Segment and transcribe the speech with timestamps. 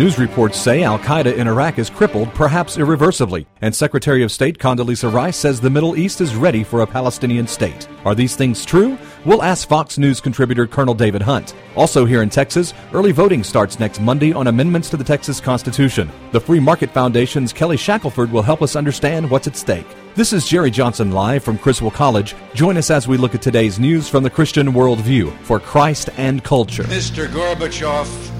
[0.00, 4.56] News reports say Al Qaeda in Iraq is crippled, perhaps irreversibly, and Secretary of State
[4.56, 7.86] Condoleezza Rice says the Middle East is ready for a Palestinian state.
[8.06, 8.96] Are these things true?
[9.26, 11.54] We'll ask Fox News contributor Colonel David Hunt.
[11.76, 16.10] Also, here in Texas, early voting starts next Monday on amendments to the Texas Constitution.
[16.32, 19.86] The Free Market Foundation's Kelly Shackelford will help us understand what's at stake.
[20.14, 22.34] This is Jerry Johnson live from Criswell College.
[22.54, 26.42] Join us as we look at today's news from the Christian worldview for Christ and
[26.42, 26.84] culture.
[26.84, 27.26] Mr.
[27.28, 28.39] Gorbachev,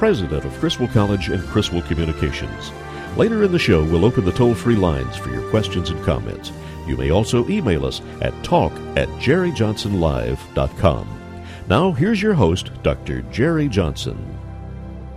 [0.00, 2.72] president of Criswell College and Criswell Communications.
[3.18, 6.52] Later in the show, we'll open the toll free lines for your questions and comments.
[6.86, 11.20] You may also email us at talk at jerryjohnsonlive.com.
[11.68, 13.20] Now, here's your host, Dr.
[13.30, 14.38] Jerry Johnson.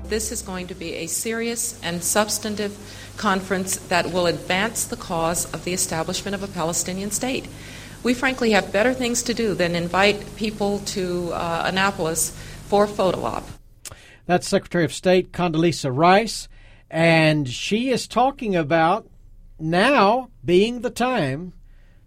[0.03, 2.77] This is going to be a serious and substantive
[3.15, 7.47] conference that will advance the cause of the establishment of a Palestinian state.
[8.03, 12.37] We frankly have better things to do than invite people to uh, Annapolis
[12.67, 13.45] for photo op.
[14.25, 16.47] That's Secretary of State Condoleezza Rice,
[16.89, 19.09] and she is talking about
[19.59, 21.53] now being the time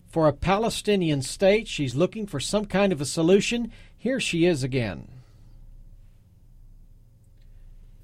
[0.08, 1.68] for a Palestinian state.
[1.68, 3.70] She's looking for some kind of a solution.
[3.96, 5.08] Here she is again.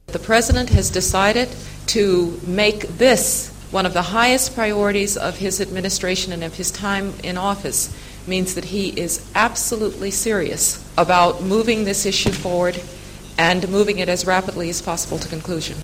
[0.08, 1.48] The President has decided
[1.86, 7.14] to make this one of the highest priorities of his administration and of his time
[7.24, 7.96] in office
[8.26, 12.78] means that he is absolutely serious about moving this issue forward
[13.42, 15.76] and moving it as rapidly as possible to conclusion.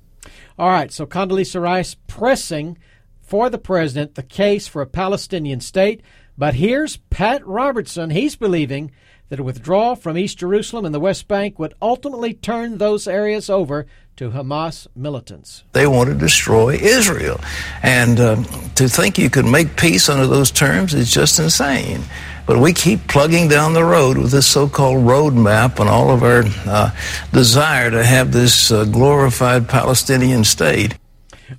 [0.61, 2.79] All right, so Condoleezza Rice pressing
[3.21, 6.01] for the president the case for a Palestinian state.
[6.37, 8.11] But here's Pat Robertson.
[8.11, 8.93] He's believing
[9.29, 13.51] that a withdrawal from East Jerusalem and the West Bank would ultimately turn those areas
[13.51, 13.87] over
[14.17, 15.65] to Hamas militants.
[15.73, 17.41] They want to destroy Israel.
[17.83, 18.45] And um,
[18.77, 22.03] to think you could make peace under those terms is just insane.
[22.49, 26.23] But we keep plugging down the road with this so called roadmap and all of
[26.23, 26.91] our uh,
[27.31, 30.97] desire to have this uh, glorified Palestinian state.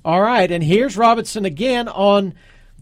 [0.04, 2.34] All right, and here's Robertson again on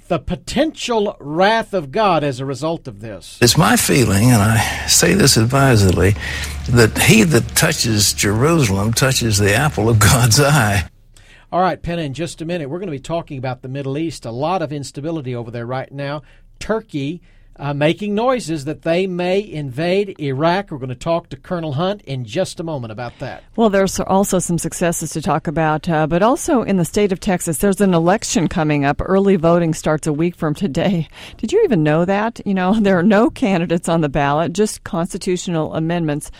[0.08, 3.36] the potential wrath of God as a result of this.
[3.42, 6.14] It's my feeling, and I say this advisedly,
[6.70, 10.88] that he that touches Jerusalem touches the apple of God's eye.
[11.52, 13.98] All right, Penna, in just a minute, we're going to be talking about the Middle
[13.98, 14.24] East.
[14.24, 16.22] A lot of instability over there right now.
[16.58, 17.20] Turkey
[17.58, 20.70] uh, making noises that they may invade Iraq.
[20.70, 23.42] We're going to talk to Colonel Hunt in just a moment about that.
[23.56, 27.20] Well, there's also some successes to talk about, uh, but also in the state of
[27.20, 29.00] Texas, there's an election coming up.
[29.00, 31.08] Early voting starts a week from today.
[31.36, 32.40] Did you even know that?
[32.44, 36.30] You know, there are no candidates on the ballot, just constitutional amendments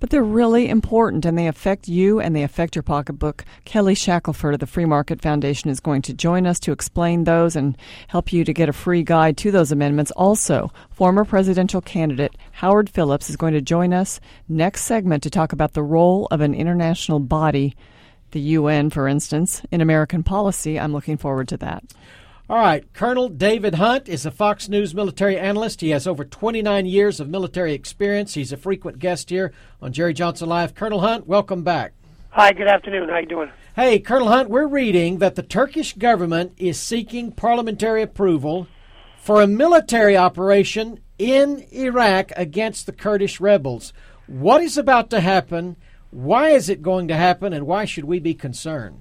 [0.00, 3.44] but they're really important and they affect you and they affect your pocketbook.
[3.64, 7.56] Kelly Shackelford of the Free Market Foundation is going to join us to explain those
[7.56, 7.76] and
[8.08, 10.10] help you to get a free guide to those amendments.
[10.12, 15.52] Also, former presidential candidate Howard Phillips is going to join us next segment to talk
[15.52, 17.76] about the role of an international body,
[18.32, 20.78] the UN, for instance, in American policy.
[20.78, 21.84] I'm looking forward to that.
[22.46, 25.80] All right, Colonel David Hunt is a Fox News military analyst.
[25.80, 28.34] He has over 29 years of military experience.
[28.34, 29.50] He's a frequent guest here
[29.80, 30.74] on Jerry Johnson Live.
[30.74, 31.94] Colonel Hunt, welcome back.
[32.32, 33.08] Hi, good afternoon.
[33.08, 33.50] How you doing?
[33.76, 38.66] Hey, Colonel Hunt, we're reading that the Turkish government is seeking parliamentary approval
[39.16, 43.94] for a military operation in Iraq against the Kurdish rebels.
[44.26, 45.76] What is about to happen?
[46.10, 49.00] Why is it going to happen, and why should we be concerned?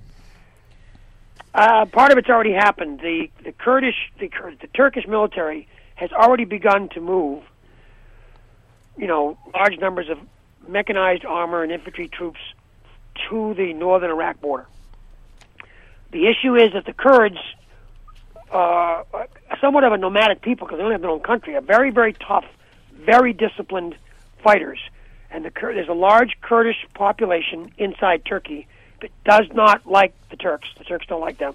[1.53, 2.99] Uh, part of it's already happened.
[2.99, 4.29] The the Kurdish, the,
[4.59, 7.43] the Turkish military has already begun to move.
[8.97, 10.17] You know, large numbers of
[10.67, 12.39] mechanized armor and infantry troops
[13.29, 14.67] to the northern Iraq border.
[16.11, 17.37] The issue is that the Kurds
[19.61, 21.55] somewhat of a nomadic people because they don't have their own country.
[21.55, 22.45] Are very very tough,
[22.93, 23.95] very disciplined
[24.43, 24.79] fighters,
[25.29, 28.67] and the there's a large Kurdish population inside Turkey
[29.03, 30.69] that does not like the Turks.
[30.77, 31.53] The Turks don't like them.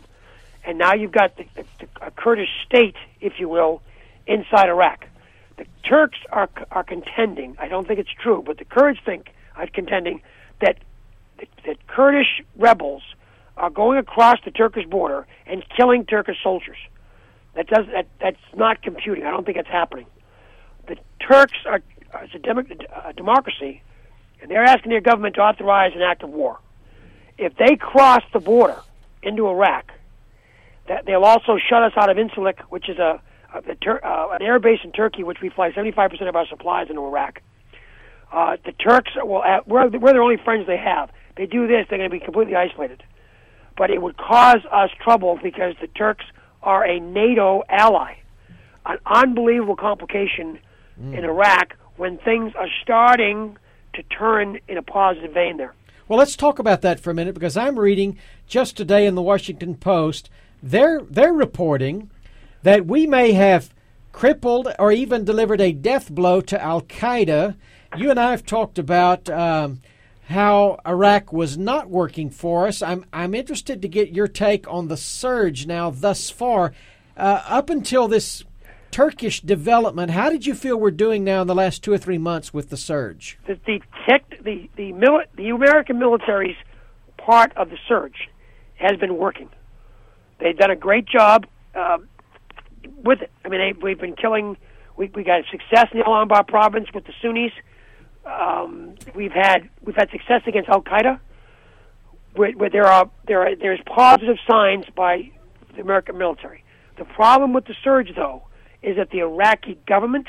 [0.64, 3.80] And now you've got the, the, the Kurdish state, if you will,
[4.26, 5.06] inside Iraq.
[5.56, 7.56] The Turks are are contending.
[7.58, 10.20] I don't think it's true, but the Kurds think are contending
[10.60, 10.76] that
[11.64, 13.02] that Kurdish rebels
[13.56, 16.76] are going across the Turkish border and killing Turkish soldiers.
[17.54, 18.06] That does that.
[18.20, 19.24] That's not computing.
[19.24, 20.06] I don't think it's happening.
[20.86, 21.80] The Turks are,
[22.12, 23.82] a, a democracy,
[24.42, 26.58] and they're asking their government to authorize an act of war.
[27.38, 28.80] If they cross the border
[29.22, 29.92] into Iraq,
[30.88, 33.20] that they'll also shut us out of Incirlik, which is a,
[33.54, 36.46] a, a Tur- uh, an air base in Turkey, which we fly 75% of our
[36.46, 37.40] supplies into Iraq.
[38.32, 41.10] Uh, the Turks well, have, we're, we're their only friends they have.
[41.36, 43.02] They do this, they're going to be completely isolated.
[43.76, 46.24] But it would cause us trouble because the Turks
[46.62, 48.14] are a NATO ally.
[48.84, 50.58] An unbelievable complication
[51.00, 51.16] mm.
[51.16, 53.56] in Iraq when things are starting
[53.94, 55.74] to turn in a positive vein there.
[56.08, 58.16] Well, let's talk about that for a minute because I'm reading
[58.46, 60.30] just today in the Washington Post.
[60.62, 62.10] They're they're reporting
[62.62, 63.74] that we may have
[64.10, 67.56] crippled or even delivered a death blow to Al Qaeda.
[67.94, 69.82] You and I have talked about um,
[70.28, 72.80] how Iraq was not working for us.
[72.80, 76.72] I'm I'm interested to get your take on the surge now thus far,
[77.18, 78.44] uh, up until this
[78.90, 80.10] Turkish development.
[80.10, 82.70] How did you feel we're doing now in the last two or three months with
[82.70, 83.38] the surge?
[83.46, 86.56] The the tech, the the, mili- the American military's
[87.16, 88.28] part of the surge
[88.76, 89.48] has been working.
[90.38, 91.98] They've done a great job uh,
[93.04, 93.30] with it.
[93.44, 94.56] I mean, they, we've been killing.
[94.96, 97.52] We, we got success in the Al Anbar province with the Sunnis
[98.28, 101.18] um, we've had we've had success against Al Qaeda,
[102.34, 105.30] where, where there are there are there's positive signs by
[105.74, 106.64] the American military.
[106.98, 108.42] The problem with the surge, though,
[108.82, 110.26] is that the Iraqi government,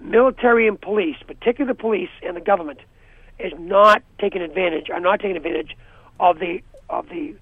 [0.00, 2.80] military and police, particularly the police and the government,
[3.38, 4.88] is not taking advantage.
[4.90, 5.76] Are not taking advantage
[6.18, 7.34] of the of the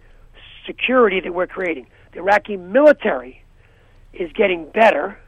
[0.67, 1.87] security that we're creating.
[2.13, 3.43] The Iraqi military
[4.13, 5.19] is getting better,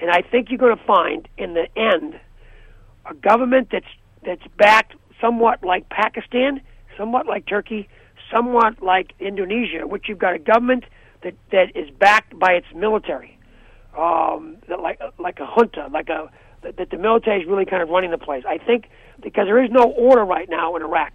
[0.00, 2.18] and I think you're going to find in the end
[3.06, 3.86] a government that's
[4.24, 6.60] that's backed somewhat like Pakistan,
[6.96, 7.88] somewhat like Turkey,
[8.32, 10.84] somewhat like Indonesia, which you've got a government
[11.22, 13.33] that that is backed by its military,
[13.96, 16.30] um, that like like a junta, like a
[16.62, 18.44] that, that the military is really kind of running the place.
[18.46, 18.88] I think
[19.22, 21.14] because there is no order right now in Iraq.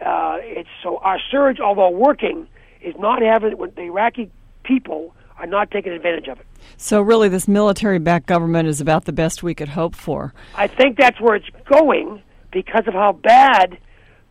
[0.00, 2.48] Uh, it's so our surge, although working,
[2.80, 4.30] is not having the Iraqi
[4.64, 6.46] people are not taking advantage of it.
[6.76, 10.34] So, really, this military backed government is about the best we could hope for.
[10.54, 12.22] I think that's where it's going
[12.52, 13.78] because of how bad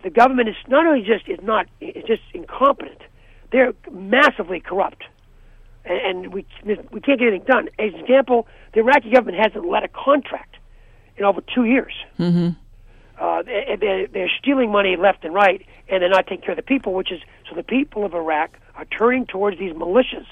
[0.04, 3.02] the government is not only just is not it's just incompetent,
[3.52, 5.04] they're massively corrupt.
[5.86, 7.70] And, and we we can't get anything done.
[7.80, 10.58] As an example, the Iraqi government hasn't let a contract
[11.18, 11.94] in over two years.
[12.20, 12.50] Mm-hmm.
[13.20, 16.64] Uh, they, they're stealing money left and right, and they're not taking care of the
[16.64, 16.94] people.
[16.94, 20.26] Which is so the people of Iraq are turning towards these militias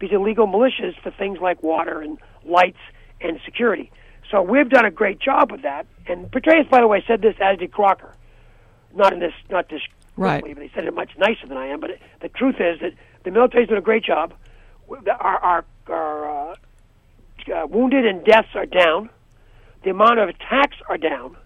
[0.00, 2.78] these illegal militias for things like water and lights
[3.20, 3.92] and security.
[4.30, 5.86] So we've done a great job with that.
[6.06, 8.14] And Petraeus, by the way, said this as did Crocker.
[8.94, 9.82] Not in this, not this
[10.16, 10.42] right.
[10.42, 11.80] but he said it much nicer than I am.
[11.80, 12.92] But it, the truth is that
[13.24, 14.32] the military's done a great job.
[14.90, 16.54] Our, our, our uh,
[17.54, 19.10] uh, wounded and deaths are down.
[19.84, 21.36] The amount of attacks are down.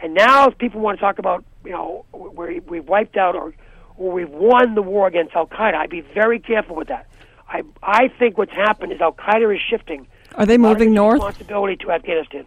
[0.00, 3.54] And now if people want to talk about, you know, where we've wiped out or,
[3.96, 5.74] or we've won the war against Al Qaeda.
[5.74, 7.06] I'd be very careful with that.
[7.48, 10.06] I I think what's happened is Al Qaeda is shifting.
[10.34, 11.14] Are they moving north?
[11.14, 12.46] Responsibility to Afghanistan.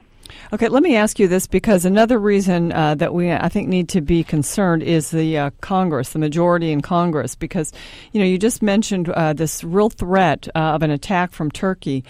[0.54, 3.90] Okay, let me ask you this because another reason uh, that we I think need
[3.90, 7.74] to be concerned is the uh, Congress, the majority in Congress, because
[8.12, 12.04] you know you just mentioned uh, this real threat uh, of an attack from Turkey,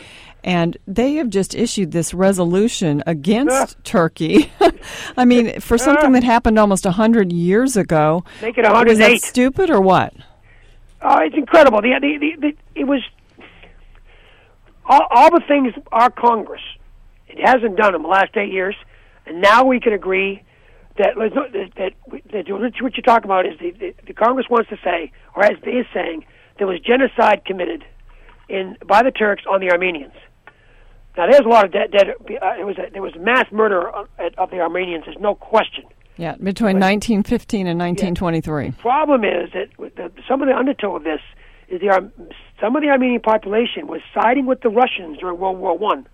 [0.43, 4.51] and they have just issued this resolution against Turkey.
[5.17, 8.89] I mean, for something that happened almost hundred years ago, make it 108.
[8.89, 10.13] Was that stupid or what?
[11.01, 11.81] Oh, it's incredible.
[11.81, 13.01] The, the, the, the it was
[14.85, 16.61] all, all the things our Congress
[17.37, 18.75] it hasn't done in the last eight years,
[19.25, 20.43] and now we can agree
[20.97, 21.91] that that, that,
[22.31, 22.49] that
[22.81, 25.71] what you're talking about is the, the, the Congress wants to say, or as they
[25.71, 26.25] is saying,
[26.57, 27.85] there was genocide committed
[28.49, 30.13] in by the Turks on the Armenians.
[31.15, 31.91] Now, there's a lot of dead.
[31.91, 35.05] dead uh, there was a, there was mass murder of, of the Armenians.
[35.05, 35.83] There's no question.
[36.17, 38.65] Yeah, between but, 1915 and 1923.
[38.65, 38.71] Yeah.
[38.71, 41.21] The problem is that the, some of the undertow of this
[41.69, 42.11] is the
[42.59, 46.07] some of the Armenian population was siding with the Russians during World War One.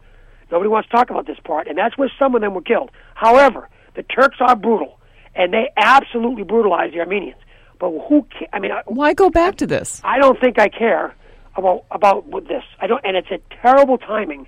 [0.51, 2.91] Nobody wants to talk about this part, and that's where some of them were killed.
[3.15, 4.99] However, the Turks are brutal,
[5.35, 7.39] and they absolutely brutalized the Armenians.
[7.79, 8.25] But who?
[8.37, 10.01] Ca- I mean, why go back to this?
[10.03, 11.15] I don't think I care
[11.55, 12.63] about about this.
[12.79, 14.47] I don't, and it's a terrible timing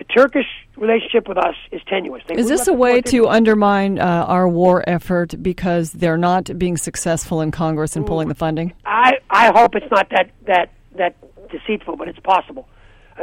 [0.00, 0.46] the Turkish
[0.78, 2.22] relationship with us is tenuous.
[2.26, 6.78] They is this a way to undermine uh, our war effort because they're not being
[6.78, 8.72] successful in Congress in pulling the funding?
[8.86, 11.16] I, I hope it's not that, that, that
[11.50, 12.66] deceitful, but it's possible.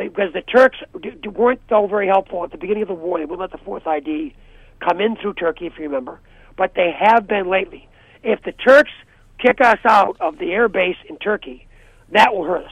[0.04, 0.77] Because the Turks
[1.25, 3.18] weren't though very helpful at the beginning of the war.
[3.18, 4.36] They wouldn't let the Fourth ID
[4.80, 6.20] come in through Turkey, if you remember,
[6.56, 7.88] but they have been lately.
[8.24, 8.92] If the Turks
[9.39, 11.68] kick us out of the air base in Turkey,
[12.12, 12.72] that will hurt us.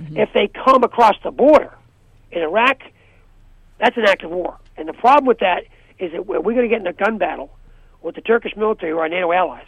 [0.00, 0.16] Mm-hmm.
[0.16, 1.72] If they come across the border
[2.30, 2.82] in Iraq,
[3.78, 4.58] that's an act of war.
[4.76, 5.64] And the problem with that
[5.98, 7.50] is that we're going to get in a gun battle
[8.02, 9.66] with the Turkish military, who are NATO allies.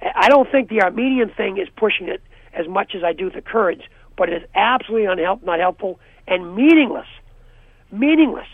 [0.00, 2.22] I don't think the Armenian thing is pushing it
[2.54, 3.82] as much as I do the Kurds,
[4.16, 7.08] but it is absolutely unhelp, not helpful and meaningless.
[7.92, 8.46] Meaningless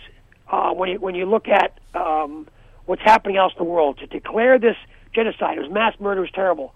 [0.50, 2.48] uh, when you when you look at um,
[2.86, 3.98] what's happening else in the world.
[3.98, 4.76] To declare this
[5.14, 6.74] genocide, it was mass murder, was terrible.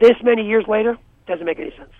[0.00, 1.90] This many years later doesn't make any sense.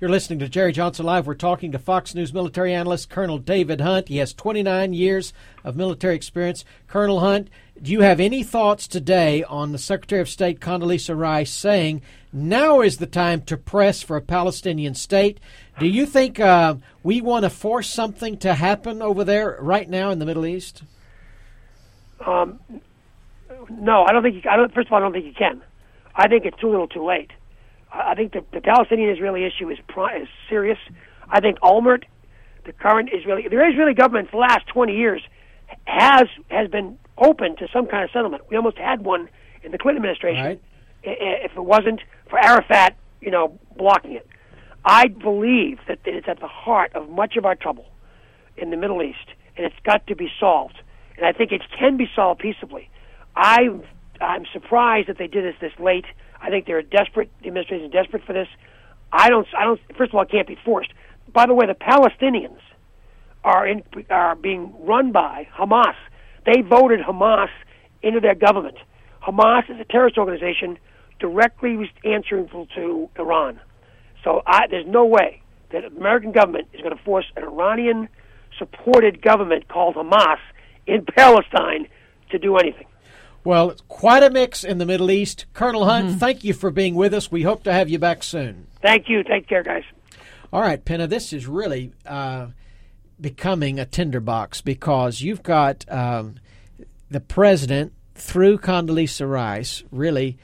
[0.00, 1.26] You're listening to Jerry Johnson Live.
[1.26, 4.08] We're talking to Fox News military analyst Colonel David Hunt.
[4.08, 6.64] He has 29 years of military experience.
[6.88, 7.48] Colonel Hunt,
[7.80, 12.02] do you have any thoughts today on the Secretary of State Condoleezza Rice saying
[12.34, 15.38] now is the time to press for a Palestinian state?
[15.78, 20.10] Do you think uh, we want to force something to happen over there right now
[20.10, 20.82] in the Middle East?
[22.24, 22.60] Um,
[23.70, 24.36] no, I don't think.
[24.36, 24.72] You, I don't.
[24.74, 25.62] First of all, I don't think you can.
[26.14, 27.30] I think it's too little, too late.
[27.92, 30.78] I think the, the Palestinian Israeli issue is, is serious.
[31.28, 32.04] I think Olmert,
[32.64, 35.22] the current Israeli, the Israeli government for the last 20 years
[35.84, 38.42] has has been open to some kind of settlement.
[38.50, 39.28] We almost had one
[39.62, 40.44] in the Clinton administration.
[40.44, 40.60] Right.
[41.04, 44.26] If it wasn't for Arafat, you know, blocking it,
[44.84, 47.86] I believe that it's at the heart of much of our trouble
[48.56, 50.78] in the Middle East, and it's got to be solved.
[51.16, 52.90] And I think it can be solved peaceably.
[53.36, 53.68] I
[54.20, 56.06] I'm surprised that they did this this late.
[56.40, 57.30] I think they're desperate.
[57.40, 58.48] The administration is desperate for this.
[59.12, 59.46] I don't.
[59.56, 59.80] I don't.
[59.96, 60.90] First of all, it can't be forced.
[61.32, 62.58] By the way, the Palestinians
[63.42, 65.94] are in are being run by Hamas.
[66.46, 67.48] They voted Hamas
[68.02, 68.76] into their government.
[69.26, 70.78] Hamas is a terrorist organization
[71.20, 73.60] directly answering to Iran.
[74.22, 78.08] So I, there's no way that the American government is going to force an Iranian
[78.58, 80.38] supported government called Hamas
[80.86, 81.88] in Palestine
[82.30, 82.86] to do anything.
[83.42, 85.44] Well, it's quite a mix in the Middle East.
[85.52, 86.18] Colonel Hunt, mm-hmm.
[86.18, 87.30] thank you for being with us.
[87.30, 88.68] We hope to have you back soon.
[88.80, 89.22] Thank you.
[89.22, 89.82] Take care, guys.
[90.52, 92.48] All right, Penna, this is really uh,
[93.20, 96.36] becoming a tinderbox because you've got um,
[97.10, 100.38] the president, through Condoleezza Rice, really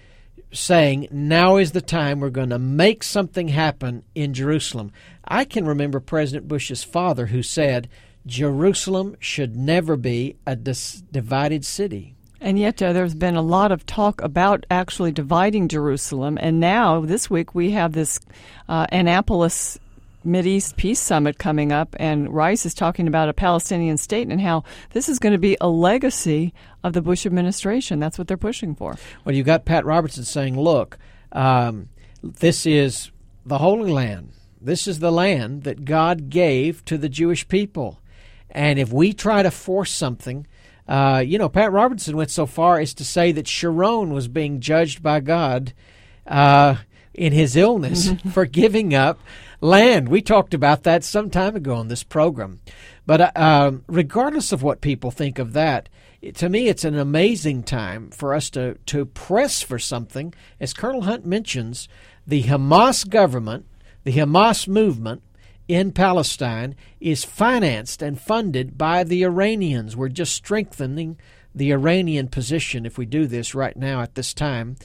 [0.52, 4.92] saying, now is the time we're going to make something happen in Jerusalem.
[5.24, 7.88] I can remember President Bush's father who said,
[8.26, 12.14] Jerusalem should never be a dis- divided city.
[12.40, 16.38] And yet, uh, there's been a lot of talk about actually dividing Jerusalem.
[16.40, 18.18] And now, this week, we have this
[18.68, 19.78] uh, Annapolis
[20.24, 24.64] East Peace Summit coming up, and Rice is talking about a Palestinian state and how
[24.92, 26.52] this is going to be a legacy
[26.84, 27.98] of the Bush administration.
[27.98, 28.96] That's what they're pushing for.
[29.24, 30.98] Well, you got Pat Robertson saying, look,
[31.32, 31.88] um,
[32.22, 33.10] this is
[33.46, 34.32] the Holy Land.
[34.60, 37.98] This is the land that God gave to the Jewish people.
[38.50, 40.46] And if we try to force something,
[40.86, 44.60] uh, you know, Pat Robertson went so far as to say that Sharon was being
[44.60, 45.72] judged by God
[46.26, 46.76] uh,
[47.14, 49.18] in his illness for giving up
[49.60, 50.08] land.
[50.08, 52.60] We talked about that some time ago on this program.
[53.06, 55.88] But uh, um, regardless of what people think of that,
[56.34, 60.34] to me, it's an amazing time for us to, to press for something.
[60.58, 61.88] As Colonel Hunt mentions,
[62.26, 63.66] the Hamas government,
[64.04, 65.22] the Hamas movement,
[65.66, 69.96] in Palestine is financed and funded by the Iranians.
[69.96, 71.16] We're just strengthening
[71.54, 74.76] the Iranian position if we do this right now at this time.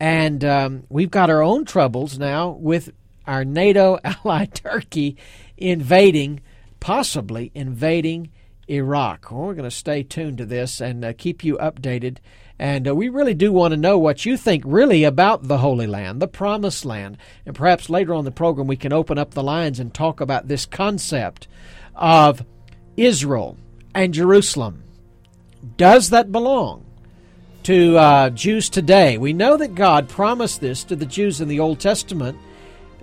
[0.00, 2.90] And um, we've got our own troubles now with
[3.26, 5.16] our NATO ally Turkey
[5.56, 6.40] invading,
[6.80, 8.30] possibly invading
[8.68, 9.30] Iraq.
[9.30, 12.18] Well, we're going to stay tuned to this and uh, keep you updated
[12.58, 15.86] and uh, we really do want to know what you think really about the Holy
[15.86, 17.16] Land, the Promised Land.
[17.46, 20.48] And perhaps later on the program we can open up the lines and talk about
[20.48, 21.46] this concept
[21.94, 22.44] of
[22.96, 23.56] Israel
[23.94, 24.82] and Jerusalem.
[25.76, 26.84] Does that belong
[27.68, 29.18] to uh, Jews today?
[29.18, 32.38] We know that God promised this to the Jews in the Old Testament,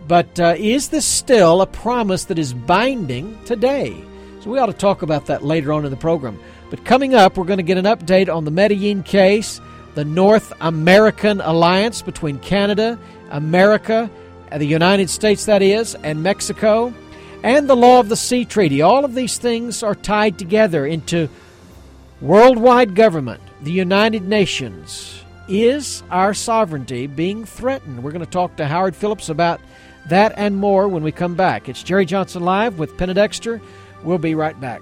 [0.07, 3.95] but uh, is this still a promise that is binding today?
[4.39, 6.39] So we ought to talk about that later on in the program.
[6.71, 9.61] But coming up, we're going to get an update on the Medellin case,
[9.93, 12.97] the North American alliance between Canada,
[13.29, 14.09] America,
[14.51, 16.91] the United States, that is, and Mexico,
[17.43, 18.81] and the Law of the Sea Treaty.
[18.81, 21.29] All of these things are tied together into
[22.19, 25.23] worldwide government, the United Nations.
[25.47, 28.03] Is our sovereignty being threatened?
[28.03, 29.61] We're going to talk to Howard Phillips about
[30.09, 31.69] that and more when we come back.
[31.69, 33.61] It's Jerry Johnson Live with Penna Dexter.
[34.03, 34.81] We'll be right back.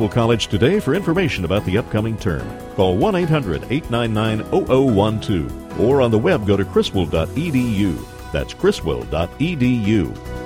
[0.09, 2.47] College today for information about the upcoming term.
[2.75, 8.31] Call 1 800 899 0012 or on the web go to criswell.edu.
[8.31, 10.41] That's criswell.edu.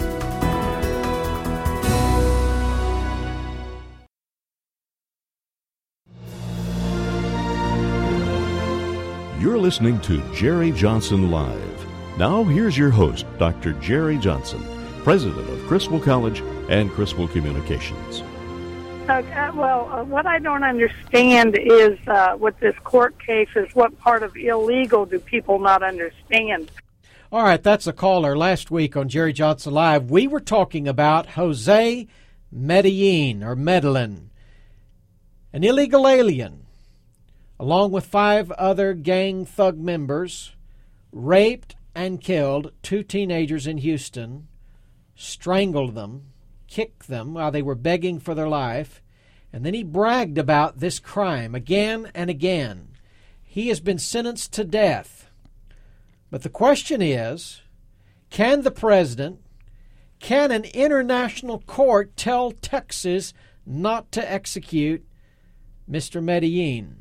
[9.40, 11.86] You're listening to Jerry Johnson Live.
[12.18, 13.74] Now, here's your host, Dr.
[13.74, 14.64] Jerry Johnson,
[15.04, 18.24] president of Criswell College and Criswell Communications.
[19.08, 23.96] Uh, well, uh, what I don't understand is uh, with this court case is what
[24.00, 26.72] part of illegal do people not understand?
[27.32, 28.36] All right, that's a caller.
[28.36, 32.08] Last week on Jerry Johnson Live, we were talking about Jose
[32.52, 34.32] Medellin or Medellin,
[35.54, 36.66] an illegal alien,
[37.60, 40.56] along with five other gang thug members,
[41.12, 44.48] raped and killed two teenagers in Houston,
[45.16, 46.32] strangled them,
[46.76, 49.02] kicked them while they were begging for their life,
[49.54, 52.90] and then he bragged about this crime again and again.
[53.42, 55.30] He has been sentenced to death.
[56.30, 57.62] But the question is
[58.30, 59.40] can the president,
[60.20, 63.34] can an international court tell Texas
[63.66, 65.06] not to execute
[65.90, 66.22] Mr.
[66.22, 66.98] Medellin?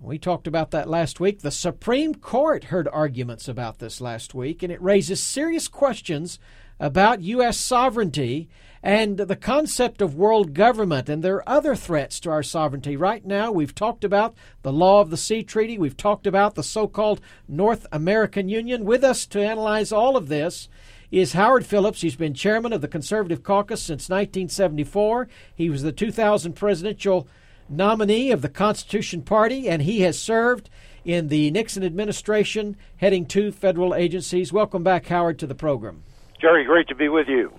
[0.00, 1.42] We talked about that last week.
[1.42, 6.40] The Supreme Court heard arguments about this last week, and it raises serious questions
[6.80, 7.56] about U.S.
[7.56, 8.48] sovereignty
[8.82, 11.08] and the concept of world government.
[11.08, 12.96] And there are other threats to our sovereignty.
[12.96, 16.62] Right now, we've talked about the Law of the Sea Treaty, we've talked about the
[16.62, 18.84] so called North American Union.
[18.84, 20.68] With us to analyze all of this
[21.10, 22.02] is Howard Phillips.
[22.02, 25.28] He's been chairman of the Conservative Caucus since 1974.
[25.54, 27.26] He was the 2000 presidential
[27.68, 30.70] nominee of the Constitution Party, and he has served
[31.04, 34.52] in the Nixon administration, heading two federal agencies.
[34.52, 36.02] Welcome back, Howard, to the program.
[36.40, 37.52] Jerry, great to be with you.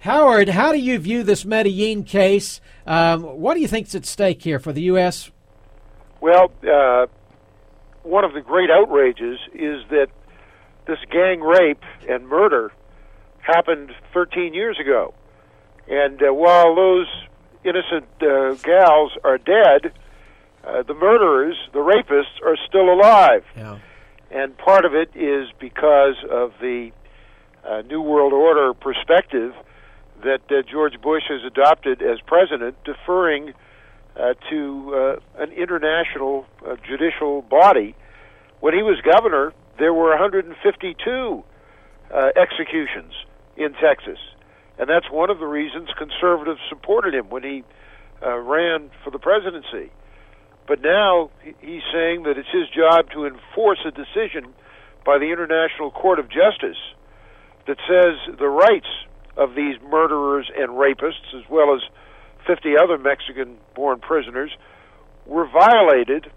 [0.00, 2.60] Howard, how do you view this Medellin case?
[2.86, 5.30] Um, what do you think is at stake here for the U.S.?
[6.20, 7.06] Well, uh,
[8.02, 10.08] one of the great outrages is that
[10.86, 12.72] this gang rape and murder
[13.40, 15.14] happened 13 years ago.
[15.88, 17.06] And uh, while those
[17.64, 19.92] innocent uh, gals are dead,
[20.66, 23.44] uh, the murderers, the rapists, are still alive.
[23.56, 23.78] Yeah.
[24.30, 26.90] And part of it is because of the
[27.68, 29.52] uh, New World Order perspective
[30.22, 33.52] that uh, George Bush has adopted as president, deferring
[34.16, 37.94] uh, to uh, an international uh, judicial body.
[38.60, 41.44] When he was governor, there were 152
[42.12, 43.12] uh, executions
[43.56, 44.18] in Texas,
[44.78, 47.64] and that's one of the reasons conservatives supported him when he
[48.22, 49.90] uh, ran for the presidency.
[50.66, 54.54] But now he's saying that it's his job to enforce a decision
[55.04, 56.78] by the International Court of Justice
[57.66, 58.88] that says the rights
[59.36, 61.80] of these murderers and rapists, as well as
[62.46, 64.50] 50 other Mexican born prisoners,
[65.26, 66.30] were violated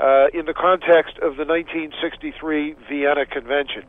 [0.00, 3.84] uh, in the context of the 1963 Vienna Convention.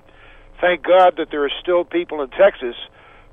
[0.61, 2.75] Thank God that there are still people in Texas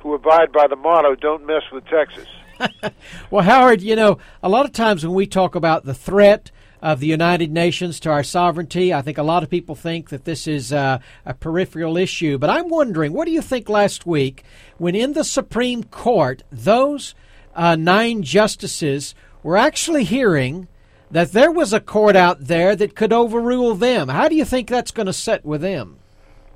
[0.01, 2.29] who abide by the motto, don't mess with Texas.
[3.31, 6.51] well, Howard, you know, a lot of times when we talk about the threat
[6.85, 8.93] of the United Nations to our sovereignty.
[8.93, 12.37] I think a lot of people think that this is uh, a peripheral issue.
[12.37, 14.45] But I'm wondering, what do you think last week
[14.77, 17.15] when in the Supreme Court those
[17.55, 20.69] uh, nine justices were actually hearing
[21.11, 24.09] that there was a court out there that could overrule them?
[24.09, 25.97] How do you think that's going to set with them?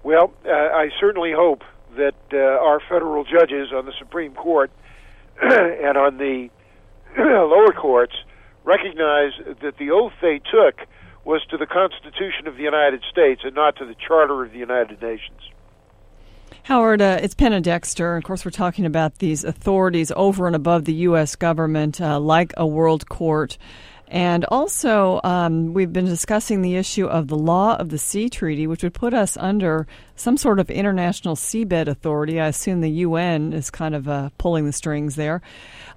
[0.03, 1.65] Well, uh, I certainly hope
[1.97, 4.71] that uh, our federal judges on the Supreme Court
[5.41, 6.51] and on the
[7.19, 8.15] lower courts
[8.69, 10.87] recognize that the oath they took
[11.25, 14.59] was to the Constitution of the United States and not to the Charter of the
[14.59, 15.41] United Nations.
[16.65, 18.17] Howard, uh, it's Penna Dexter.
[18.17, 21.35] Of course, we're talking about these authorities over and above the U.S.
[21.35, 23.57] government, uh, like a world court.
[24.11, 28.67] And also, um, we've been discussing the issue of the Law of the Sea Treaty,
[28.67, 32.41] which would put us under some sort of international seabed authority.
[32.41, 35.43] I assume the UN is kind of uh, pulling the strings there.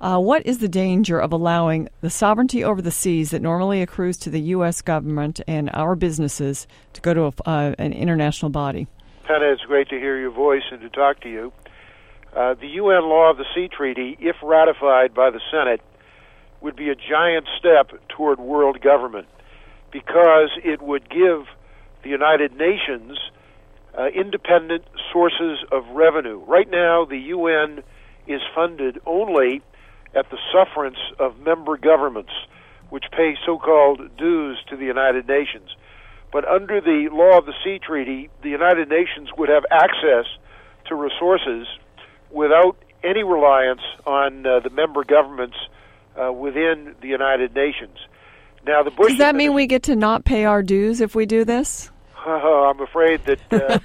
[0.02, 4.18] Uh, what is the danger of allowing the sovereignty over the seas that normally accrues
[4.18, 4.82] to the U.S.
[4.82, 8.88] government and our businesses to go to a, uh, an international body?
[9.26, 11.54] Penna, it's great to hear your voice and to talk to you.
[12.36, 15.82] Uh, the UN Law of the Sea Treaty, if ratified by the Senate,
[16.62, 19.28] would be a giant step toward world government
[19.92, 21.46] because it would give
[22.04, 23.18] the United Nations
[23.98, 26.40] uh, independent sources of revenue.
[26.48, 27.84] Right now, the UN
[28.28, 29.62] is funded only
[30.16, 32.32] at the sufferance of member governments,
[32.90, 35.70] which pay so called dues to the United Nations.
[36.32, 40.26] But under the law of the sea treaty, the United Nations would have access
[40.88, 41.68] to resources
[42.30, 45.58] without any reliance on uh, the member governments
[46.20, 47.98] uh, within the United Nations.
[48.66, 51.26] Now, the Bush does that mean we get to not pay our dues if we
[51.26, 51.92] do this?
[52.26, 53.80] I'm afraid that uh,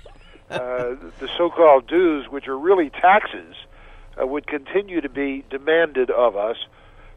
[0.51, 3.55] uh, the so-called dues, which are really taxes,
[4.21, 6.57] uh, would continue to be demanded of us,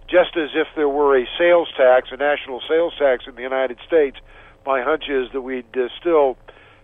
[0.09, 3.77] just as if there were a sales tax, a national sales tax in the United
[3.85, 4.17] States.
[4.65, 6.37] My hunch is that we'd uh, still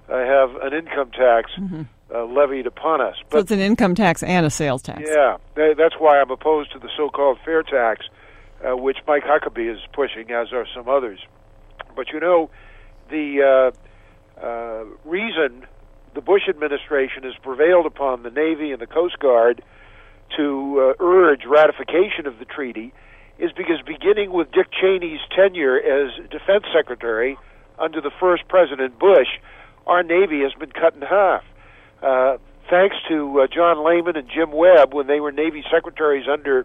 [0.09, 1.83] uh, have an income tax mm-hmm.
[2.13, 3.15] Uh, levied upon us.
[3.29, 5.01] But, so it's an income tax and a sales tax.
[5.05, 8.05] Yeah, that's why I'm opposed to the so-called fair tax,
[8.63, 11.19] uh, which Mike Huckabee is pushing, as are some others.
[11.95, 12.49] But you know,
[13.09, 13.71] the
[14.39, 15.65] uh, uh, reason
[16.13, 19.61] the Bush administration has prevailed upon the Navy and the Coast Guard
[20.37, 22.93] to uh, urge ratification of the treaty
[23.37, 27.37] is because beginning with Dick Cheney's tenure as defense secretary
[27.77, 29.27] under the first President Bush,
[29.85, 31.43] our Navy has been cut in half.
[32.05, 32.37] Uh,
[32.69, 36.63] thanks to uh, John Lehman and Jim Webb, when they were Navy secretaries under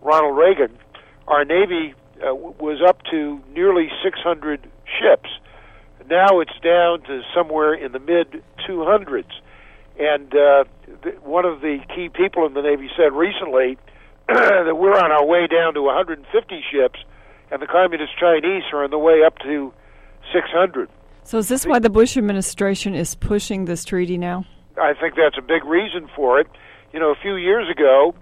[0.00, 0.78] Ronald Reagan,
[1.26, 5.28] our Navy uh, was up to nearly 600 ships.
[6.08, 9.24] Now it's down to somewhere in the mid 200s.
[9.98, 10.64] And uh,
[11.02, 13.76] th- one of the key people in the Navy said recently
[14.28, 17.00] that we're on our way down to 150 ships,
[17.50, 19.74] and the Communist Chinese are on the way up to
[20.32, 20.88] 600.
[21.24, 24.44] So is this why the Bush administration is pushing this treaty now?
[24.80, 26.48] I think that's a big reason for it.
[26.92, 28.14] You know, a few years ago,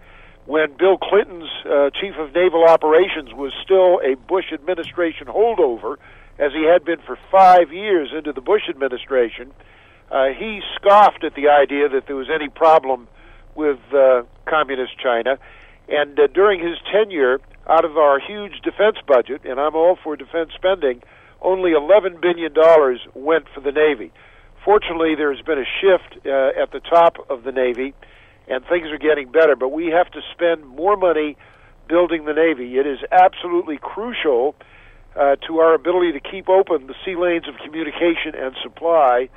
[0.46, 5.96] when Bill Clinton's uh, chief of naval operations was still a Bush administration holdover,
[6.38, 9.52] as he had been for five years into the Bush administration,
[10.10, 13.08] uh, he scoffed at the idea that there was any problem
[13.54, 15.38] with uh, communist China.
[15.88, 20.16] And uh, during his tenure, out of our huge defense budget, and I'm all for
[20.16, 21.02] defense spending,
[21.40, 22.52] only $11 billion
[23.14, 24.12] went for the Navy.
[24.64, 27.92] Fortunately, there's been a shift uh, at the top of the Navy,
[28.48, 31.36] and things are getting better, but we have to spend more money
[31.86, 32.78] building the Navy.
[32.78, 34.54] It is absolutely crucial
[35.14, 39.28] uh, to our ability to keep open the sea lanes of communication and supply.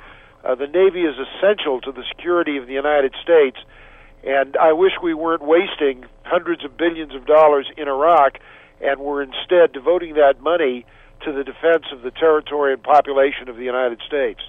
[0.42, 3.58] Uh, the Navy is essential to the security of the United States,
[4.24, 8.38] and I wish we weren't wasting hundreds of billions of dollars in Iraq
[8.80, 10.86] and were instead devoting that money
[11.24, 14.40] to the defense of the territory and population of the United States.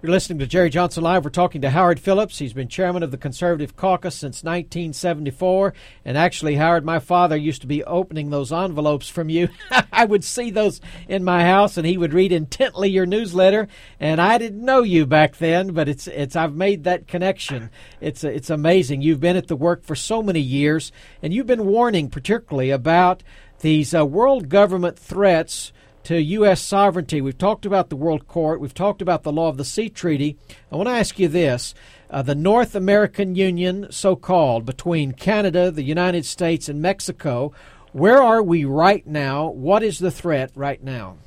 [0.00, 1.24] You're listening to Jerry Johnson Live.
[1.24, 2.38] We're talking to Howard Phillips.
[2.38, 5.74] He's been chairman of the Conservative Caucus since 1974.
[6.04, 9.48] And actually, Howard, my father used to be opening those envelopes from you.
[9.92, 13.66] I would see those in my house, and he would read intently your newsletter.
[13.98, 17.68] And I didn't know you back then, but it's it's I've made that connection.
[18.00, 19.02] It's it's amazing.
[19.02, 20.92] You've been at the work for so many years,
[21.24, 23.24] and you've been warning particularly about
[23.62, 25.72] these uh, world government threats
[26.08, 26.62] to U.S.
[26.62, 27.20] sovereignty.
[27.20, 28.62] We've talked about the World Court.
[28.62, 30.38] We've talked about the Law of the Sea Treaty.
[30.72, 31.74] I want to ask you this.
[32.08, 37.52] Uh, the North American Union, so called, between Canada, the United States, and Mexico,
[37.92, 39.48] where are we right now?
[39.48, 41.18] What is the threat right now?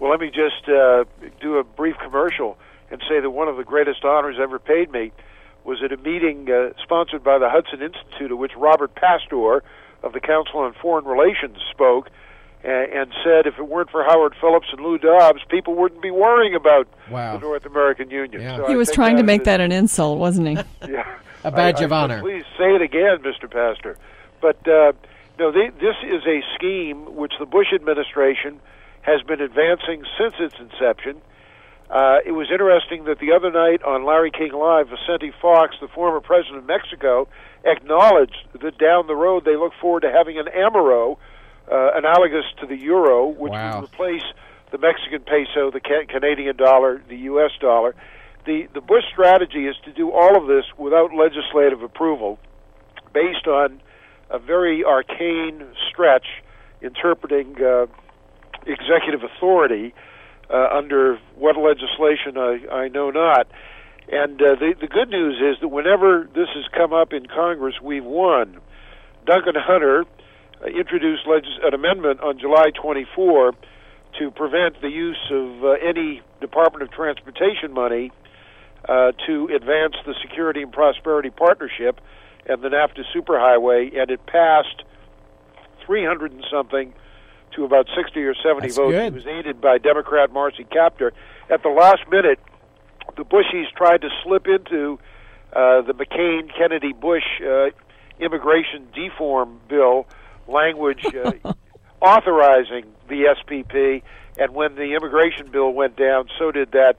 [0.00, 1.04] Well, let me just uh,
[1.42, 2.56] do a brief commercial
[2.90, 5.12] and say that one of the greatest honors ever paid me
[5.64, 9.62] was at a meeting uh, sponsored by the Hudson Institute, at which Robert Pastor
[10.02, 12.08] of the Council on Foreign Relations spoke
[12.64, 16.54] and said if it weren't for Howard Phillips and Lou Dobbs, people wouldn't be worrying
[16.54, 17.34] about wow.
[17.34, 18.40] the North American Union.
[18.40, 18.56] Yeah.
[18.56, 20.54] So he I was trying to make that an insult, wasn't he?
[20.88, 22.20] yeah, a badge I, of I, honor.
[22.20, 23.50] Please say it again, Mr.
[23.50, 23.98] Pastor.
[24.40, 24.92] But uh,
[25.38, 28.60] no, they, this is a scheme which the Bush administration
[29.02, 31.20] has been advancing since its inception.
[31.90, 35.88] Uh, it was interesting that the other night on Larry King Live, Vicente Fox, the
[35.88, 37.28] former president of Mexico,
[37.64, 41.16] acknowledged that down the road they look forward to having an Amero uh,
[41.70, 43.80] analogous to the euro, which wow.
[43.80, 44.22] would replace
[44.74, 47.52] the Mexican peso, the ca- Canadian dollar, the U.S.
[47.60, 47.94] dollar.
[48.44, 52.38] The the Bush strategy is to do all of this without legislative approval,
[53.12, 53.80] based on
[54.30, 56.26] a very arcane stretch
[56.82, 57.86] interpreting uh,
[58.66, 59.94] executive authority
[60.50, 63.46] uh, under what legislation I, I know not.
[64.08, 67.76] And uh, the the good news is that whenever this has come up in Congress,
[67.80, 68.58] we've won.
[69.24, 70.23] Duncan Hunter uh,
[70.68, 73.52] introduced legis- an amendment on July 24
[74.18, 78.12] to prevent the use of uh, any Department of Transportation money
[78.88, 82.00] uh, to advance the Security and Prosperity Partnership
[82.46, 84.84] and the NAFTA Superhighway, and it passed
[85.86, 86.92] 300 and something
[87.56, 88.92] to about 60 or 70 That's votes.
[88.92, 89.06] good.
[89.06, 91.12] It was aided by Democrat Marcy Kaptur.
[91.50, 92.38] At the last minute,
[93.16, 94.98] the Bushies tried to slip into
[95.52, 97.70] uh, the McCain Kennedy Bush uh,
[98.20, 100.06] immigration deform bill
[100.48, 101.32] language uh,
[102.00, 104.02] authorizing the SPP,
[104.38, 106.96] and when the immigration bill went down, so did that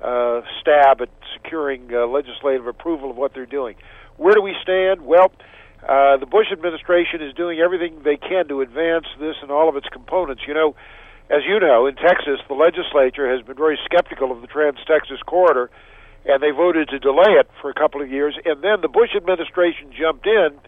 [0.00, 3.76] uh, stab at securing uh, legislative approval of what they're doing.
[4.16, 5.02] Where do we stand?
[5.02, 5.32] Well,
[5.82, 9.76] uh, the Bush administration is doing everything they can to advance this and all of
[9.76, 10.42] its components.
[10.46, 10.74] You know,
[11.30, 15.20] as you know, in Texas, the legislature has been very skeptical of the Trans Texas
[15.26, 15.70] Corridor,
[16.24, 18.36] and they voted to delay it for a couple of years.
[18.44, 20.58] And then the Bush administration jumped in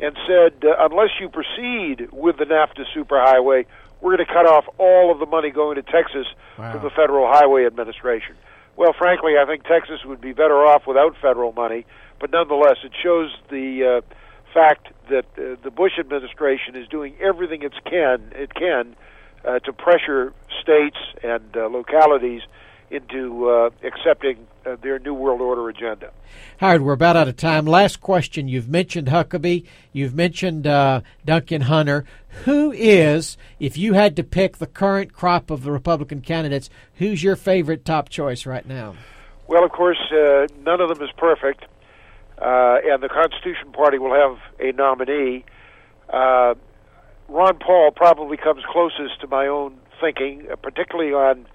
[0.00, 3.66] and said, uh, unless you proceed with the NAFTA superhighway,
[4.00, 6.26] we're going to cut off all of the money going to Texas
[6.58, 6.72] Wow.
[6.72, 8.34] from the Federal Highway Administration.
[8.76, 11.86] Well, frankly, I think Texas would be better off without federal money,
[12.20, 14.14] but nonetheless, it shows the uh,
[14.52, 18.94] fact that uh, the Bush administration is doing everything it can it can
[19.46, 20.32] uh, to pressure
[20.62, 22.42] states and uh, localities
[22.90, 26.10] into uh, accepting uh, their New World Order agenda.
[26.58, 27.66] Howard, we're about out of time.
[27.66, 28.48] Last question.
[28.48, 29.64] You've mentioned Huckabee.
[29.92, 32.04] You've mentioned uh, Duncan Hunter.
[32.44, 37.22] Who is, if you had to pick the current crop of the Republican candidates, who's
[37.22, 38.94] your favorite top choice right now?
[39.48, 41.64] Well, of course, uh, none of them is perfect,
[42.38, 45.44] uh, and the Constitution Party will have a nominee.
[46.10, 46.54] Uh,
[47.28, 51.46] Ron Paul probably comes closest to my own thinking, uh, particularly on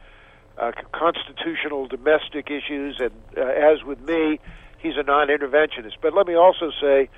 [0.57, 4.39] uh, constitutional domestic issues, and uh, as with me,
[4.79, 5.95] he's a non-interventionist.
[6.01, 7.09] But let me also say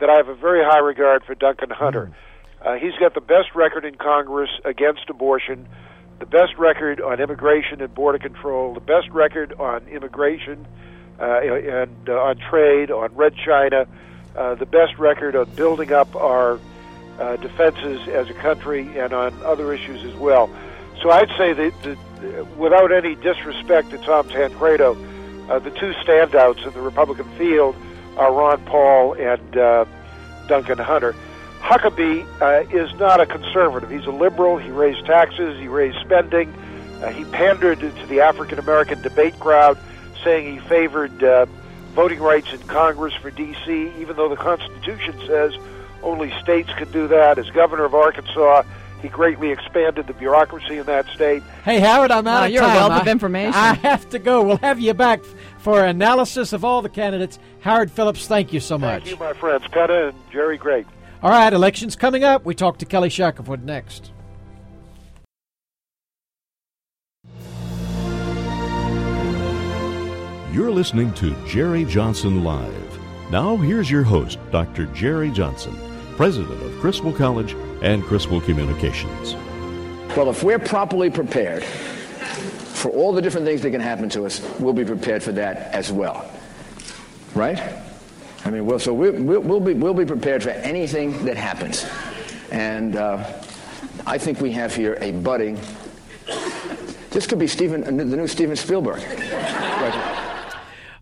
[0.00, 2.10] that I have a very high regard for Duncan Hunter.
[2.60, 5.68] Uh, he's got the best record in Congress against abortion,
[6.18, 10.66] the best record on immigration and border control, the best record on immigration
[11.20, 13.86] uh, and uh, on trade, on Red China,
[14.36, 16.58] uh, the best record on building up our
[17.18, 20.50] uh, defenses as a country and on other issues as well.
[21.02, 21.98] So I'd say that,
[22.56, 24.96] without any disrespect to Tom Tancredo,
[25.48, 27.74] uh, the two standouts in the Republican field
[28.16, 29.84] are Ron Paul and uh,
[30.46, 31.14] Duncan Hunter.
[31.60, 33.90] Huckabee uh, is not a conservative.
[33.90, 34.58] He's a liberal.
[34.58, 35.58] He raised taxes.
[35.58, 36.52] He raised spending.
[37.02, 39.78] Uh, he pandered to the African American debate crowd,
[40.24, 41.46] saying he favored uh,
[41.92, 45.52] voting rights in Congress for D.C., even though the Constitution says
[46.02, 47.38] only states could do that.
[47.38, 48.62] As governor of Arkansas,
[49.00, 51.42] he greatly expanded the bureaucracy in that state.
[51.64, 52.74] Hey, Howard, I'm out Wow, of you're a time.
[52.90, 53.54] wealth of information.
[53.54, 54.42] I have to go.
[54.42, 55.22] We'll have you back
[55.58, 57.38] for analysis of all the candidates.
[57.60, 59.04] Howard Phillips, thank you so much.
[59.04, 59.64] Thank you, my friends.
[59.70, 60.86] Penna and Jerry Great.
[61.22, 62.44] All right, elections coming up.
[62.44, 64.12] We talk to Kelly Shackelford next.
[70.52, 72.98] You're listening to Jerry Johnson Live.
[73.30, 74.86] Now, here's your host, Dr.
[74.86, 75.76] Jerry Johnson,
[76.18, 79.36] president of Criswell College and Criswell Communications.
[80.16, 84.42] Well, if we're properly prepared for all the different things that can happen to us,
[84.58, 86.28] we'll be prepared for that as well.
[87.36, 87.62] Right?
[88.44, 91.86] I mean, well, so we, we'll, we'll, be, we'll be prepared for anything that happens.
[92.50, 93.24] And uh,
[94.04, 95.56] I think we have here a budding.
[97.10, 99.04] This could be Steven, the new Steven Spielberg.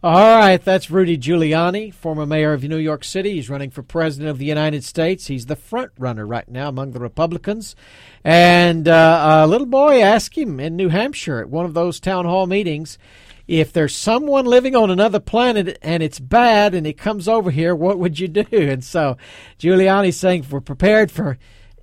[0.07, 3.33] All right, that's Rudy Giuliani, former mayor of New York City.
[3.33, 5.27] He's running for president of the United States.
[5.27, 7.75] He's the front runner right now among the Republicans.
[8.23, 12.25] And uh, a little boy asked him in New Hampshire at one of those town
[12.25, 12.99] hall meetings
[13.49, 17.75] if there's someone living on another planet and it's bad and it comes over here,
[17.75, 18.45] what would you do?
[18.53, 19.17] And so
[19.59, 21.37] Giuliani's saying if we're prepared for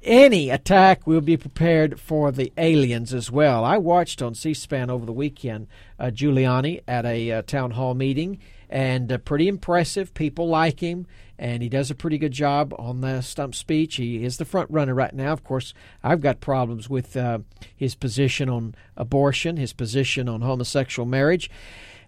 [0.04, 3.63] any attack, we'll be prepared for the aliens as well.
[3.63, 5.68] I watched on C SPAN over the weekend
[6.00, 8.39] uh, Giuliani at a uh, town hall meeting,
[8.70, 10.13] and uh, pretty impressive.
[10.13, 13.96] People like him, and he does a pretty good job on the stump speech.
[13.96, 15.34] He is the front runner right now.
[15.34, 17.39] Of course, I've got problems with uh,
[17.76, 21.50] his position on abortion, his position on homosexual marriage.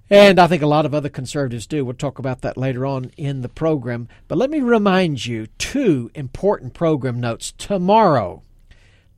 [0.09, 1.83] And I think a lot of other conservatives do.
[1.83, 4.07] We'll talk about that later on in the program.
[4.27, 7.53] But let me remind you two important program notes.
[7.57, 8.43] Tomorrow,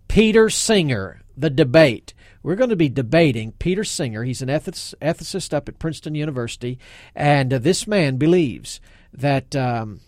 [0.08, 2.14] Peter Singer, the debate.
[2.42, 4.24] We're going to be debating Peter Singer.
[4.24, 6.80] He's an ethicist, up at Princeton University.
[7.14, 8.80] And uh, this man believes
[9.12, 10.00] that um,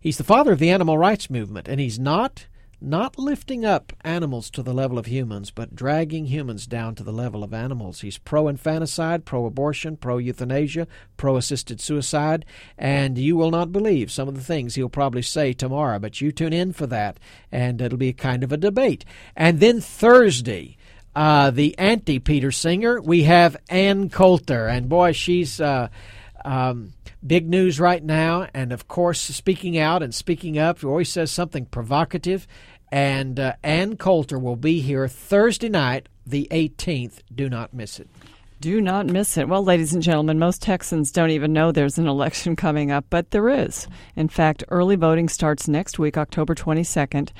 [0.00, 1.68] he's the father of the animal rights movement.
[1.68, 2.46] And he's not
[2.82, 7.12] not lifting up animals to the level of humans, but dragging humans down to the
[7.12, 8.00] level of animals.
[8.00, 12.44] He's pro infanticide, pro abortion, pro euthanasia, pro assisted suicide,
[12.76, 16.32] and you will not believe some of the things he'll probably say tomorrow, but you
[16.32, 17.18] tune in for that,
[17.50, 19.04] and it'll be kind of a debate.
[19.36, 20.76] And then Thursday,
[21.14, 25.60] uh, the anti Peter Singer, we have Ann Coulter, and boy, she's.
[25.60, 25.88] Uh,
[26.44, 26.92] um,
[27.24, 30.80] big news right now, and of course, speaking out and speaking up.
[30.80, 32.46] He always says something provocative.
[32.92, 37.20] And uh, Ann Coulter will be here Thursday night, the 18th.
[37.34, 38.06] Do not miss it.
[38.60, 39.48] Do not miss it.
[39.48, 43.30] Well, ladies and gentlemen, most Texans don't even know there's an election coming up, but
[43.30, 43.88] there is.
[44.14, 47.30] In fact, early voting starts next week, October 22nd.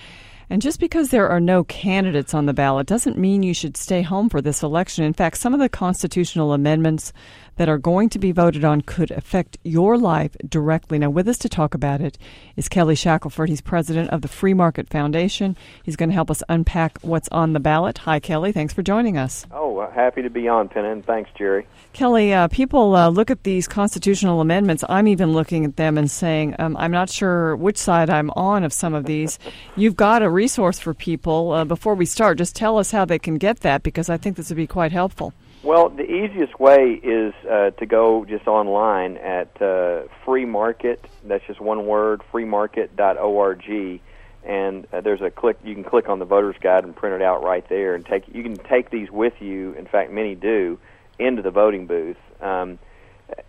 [0.48, 4.02] And just because there are no candidates on the ballot doesn't mean you should stay
[4.02, 5.04] home for this election.
[5.04, 7.12] In fact, some of the constitutional amendments
[7.56, 10.98] that are going to be voted on could affect your life directly.
[10.98, 12.18] Now, with us to talk about it
[12.56, 13.48] is Kelly Shackelford.
[13.48, 15.56] He's president of the Free Market Foundation.
[15.82, 17.98] He's going to help us unpack what's on the ballot.
[17.98, 18.52] Hi, Kelly.
[18.52, 19.46] Thanks for joining us.
[19.50, 21.66] Oh, happy to be on, Penn, thanks, Jerry.
[21.92, 24.84] Kelly, uh, people uh, look at these constitutional amendments.
[24.88, 28.64] I'm even looking at them and saying, um, I'm not sure which side I'm on
[28.64, 29.38] of some of these.
[29.76, 31.52] You've got a resource for people.
[31.52, 34.36] Uh, before we start, just tell us how they can get that because I think
[34.36, 35.32] this would be quite helpful.
[35.62, 41.06] Well, the easiest way is uh, to go just online at uh, free market.
[41.24, 44.00] That's just one word, freemarket.org,
[44.44, 45.58] and uh, there's a click.
[45.62, 48.24] You can click on the voter's guide and print it out right there, and take.
[48.26, 49.74] You can take these with you.
[49.74, 50.80] In fact, many do
[51.20, 52.16] into the voting booth.
[52.40, 52.80] Um,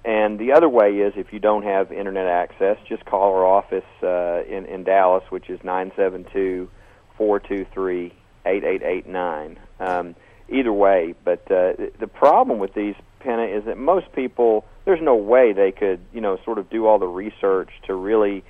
[0.06, 3.84] and the other way is if you don't have internet access, just call our office
[4.04, 6.70] uh, in in Dallas, which is nine seven two
[7.18, 8.14] four two three
[8.46, 9.58] eight eight eight nine.
[9.80, 10.16] Um,
[10.50, 11.16] either way.
[11.24, 15.72] But uh, the problem with these Penna is that most people, there's no way they
[15.72, 18.44] could, you know, sort of do all the research to really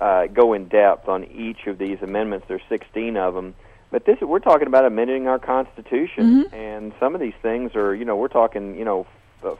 [0.00, 2.46] uh, go in depth on each of these amendments.
[2.48, 3.54] There's 16 of them.
[3.90, 6.54] But this, we're talking about amending our Constitution, mm-hmm.
[6.54, 9.06] and some of these things are, you know, we're talking, you know,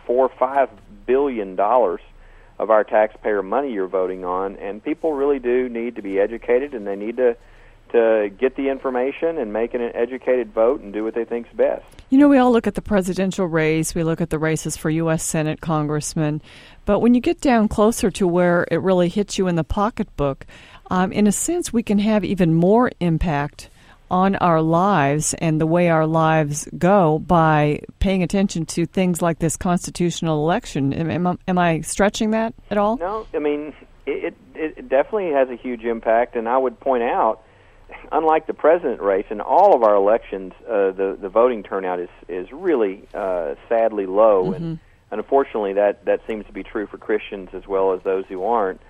[0.06, 0.70] four or five
[1.06, 2.00] billion dollars
[2.58, 6.72] of our taxpayer money you're voting on, and people really do need to be educated,
[6.72, 7.36] and they need to
[7.92, 11.84] to get the information and make an educated vote and do what they think's best.
[12.10, 14.90] You know, we all look at the presidential race, we look at the races for
[14.90, 15.22] U.S.
[15.22, 16.42] Senate, congressmen,
[16.84, 20.46] but when you get down closer to where it really hits you in the pocketbook,
[20.90, 23.70] um, in a sense, we can have even more impact
[24.10, 29.38] on our lives and the way our lives go by paying attention to things like
[29.38, 30.92] this constitutional election.
[30.92, 32.98] Am, am, am I stretching that at all?
[32.98, 33.72] No, I mean,
[34.04, 37.42] it, it, it definitely has a huge impact, and I would point out
[38.10, 42.10] unlike the president race, in all of our elections, uh, the the voting turnout is
[42.28, 44.54] is really uh, sadly low, mm-hmm.
[44.54, 44.78] and,
[45.10, 48.44] and unfortunately, that that seems to be true for Christians as well as those who
[48.44, 48.80] aren't.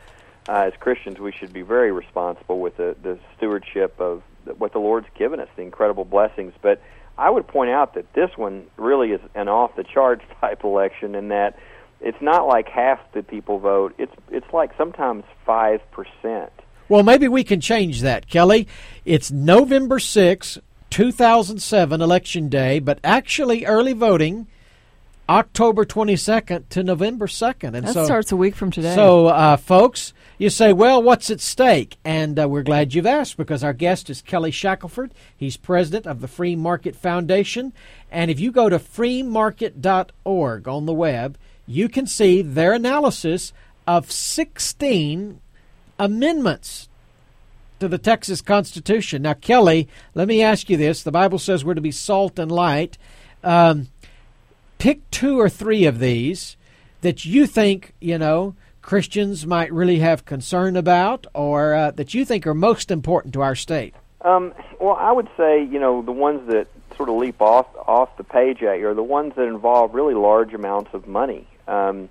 [0.49, 4.23] Uh, as Christians, we should be very responsible with the, the stewardship of
[4.59, 6.53] what the Lord's given us, the incredible blessings.
[6.61, 6.83] But
[7.17, 11.15] I would point out that this one really is an off the charts type election,
[11.15, 11.59] in that
[12.01, 13.95] it's not like half the people vote.
[13.99, 16.53] It's it's like sometimes five percent
[16.89, 18.69] well, maybe we can change that, Kelly.
[19.05, 20.59] It's November 6,
[20.91, 24.47] 2007, Election Day, but actually early voting
[25.29, 27.75] October 22nd to November 2nd.
[27.75, 28.95] And that so, starts a week from today.
[28.95, 31.97] So, uh, folks, you say, well, what's at stake?
[32.05, 35.15] And uh, we're glad you've asked because our guest is Kelly Shackelford.
[35.37, 37.73] He's president of the Free Market Foundation.
[38.11, 43.53] And if you go to freemarket.org on the web, you can see their analysis
[43.87, 45.41] of 16
[46.03, 46.89] amendments
[47.79, 49.23] to the Texas Constitution.
[49.23, 51.03] Now, Kelly, let me ask you this.
[51.03, 52.99] The Bible says we're to be salt and light.
[53.45, 53.89] Um,
[54.79, 56.57] pick two or three of these
[57.03, 62.25] that you think, you know, Christians might really have concern about or uh, that you
[62.25, 63.95] think are most important to our state.
[64.23, 68.17] Um, well, I would say, you know, the ones that sort of leap off off
[68.17, 71.47] the page at you are the ones that involve really large amounts of money.
[71.69, 72.09] Um,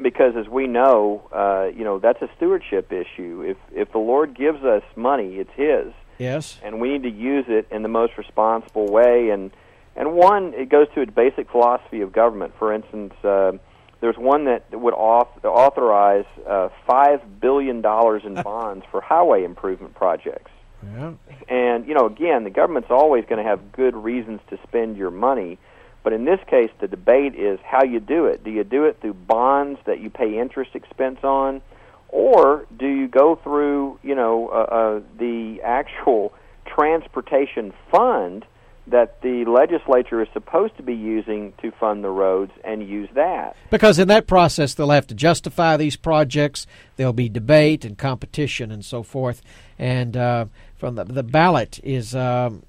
[0.00, 3.42] because as we know, uh, you know that's a stewardship issue.
[3.46, 5.92] If if the Lord gives us money, it's His.
[6.18, 6.58] Yes.
[6.62, 9.30] And we need to use it in the most responsible way.
[9.30, 9.50] And
[9.96, 12.54] and one, it goes to a basic philosophy of government.
[12.58, 13.52] For instance, uh,
[14.00, 19.94] there's one that would auth- authorize uh, five billion dollars in bonds for highway improvement
[19.94, 20.50] projects.
[20.82, 21.12] Yeah.
[21.48, 25.10] And you know, again, the government's always going to have good reasons to spend your
[25.10, 25.58] money
[26.02, 28.44] but in this case, the debate is how you do it.
[28.44, 31.62] Do you do it through bonds that you pay interest expense on,
[32.08, 36.32] or do you go through, you know, uh, uh, the actual
[36.66, 38.44] transportation fund
[38.86, 43.54] that the legislature is supposed to be using to fund the roads and use that.
[43.70, 46.66] Because in that process, they'll have to justify these projects.
[46.96, 49.40] There'll be debate and competition and so forth.
[49.78, 50.46] And uh,
[50.76, 52.64] from the, the ballot is um,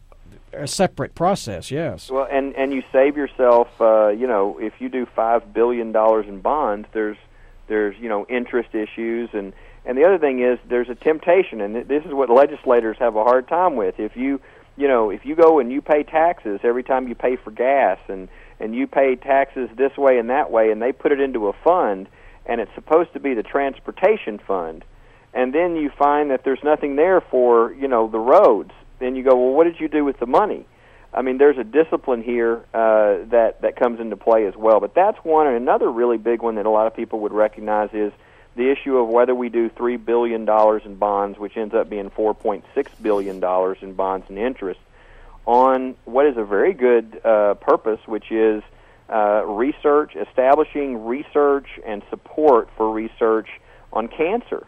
[0.56, 1.72] a separate process.
[1.72, 2.10] Yes.
[2.10, 3.70] Well, and and you save yourself.
[3.80, 7.18] Uh, you know, if you do five billion dollars in bonds, there's
[7.68, 9.54] there's you know interest issues and
[9.86, 13.24] and the other thing is there's a temptation, and this is what legislators have a
[13.24, 14.00] hard time with.
[14.00, 14.40] If you
[14.78, 18.00] you know, if you go and you pay taxes every time you pay for gas
[18.08, 18.30] and
[18.60, 21.54] and you pay taxes this way and that way and they put it into a
[21.64, 22.08] fund
[22.46, 24.86] and it's supposed to be the transportation fund
[25.34, 29.24] and then you find that there's nothing there for, you know, the roads, then you
[29.24, 30.66] go, well, what did you do with the money?
[31.14, 34.80] I mean, there's a discipline here uh, that that comes into play as well.
[34.80, 37.90] But that's one, and another really big one that a lot of people would recognize
[37.94, 38.12] is
[38.56, 42.10] the issue of whether we do three billion dollars in bonds, which ends up being
[42.10, 44.80] four point six billion dollars in bonds and interest,
[45.46, 48.64] on what is a very good uh, purpose, which is
[49.10, 53.50] uh, research, establishing research and support for research
[53.92, 54.66] on cancer.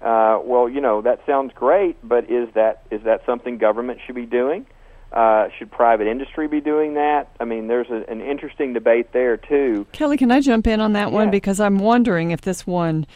[0.00, 4.14] Uh, well, you know that sounds great, but is that is that something government should
[4.14, 4.66] be doing?
[5.12, 7.28] Uh, should private industry be doing that?
[7.40, 9.86] I mean, there's a, an interesting debate there too.
[9.92, 11.14] Kelly, can I jump in on that yeah.
[11.14, 13.06] one because I'm wondering if this one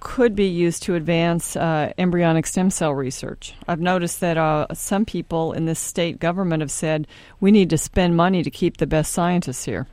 [0.00, 3.54] could be used to advance uh, embryonic stem cell research.
[3.68, 7.06] I've noticed that uh, some people in this state government have said
[7.38, 9.86] we need to spend money to keep the best scientists here.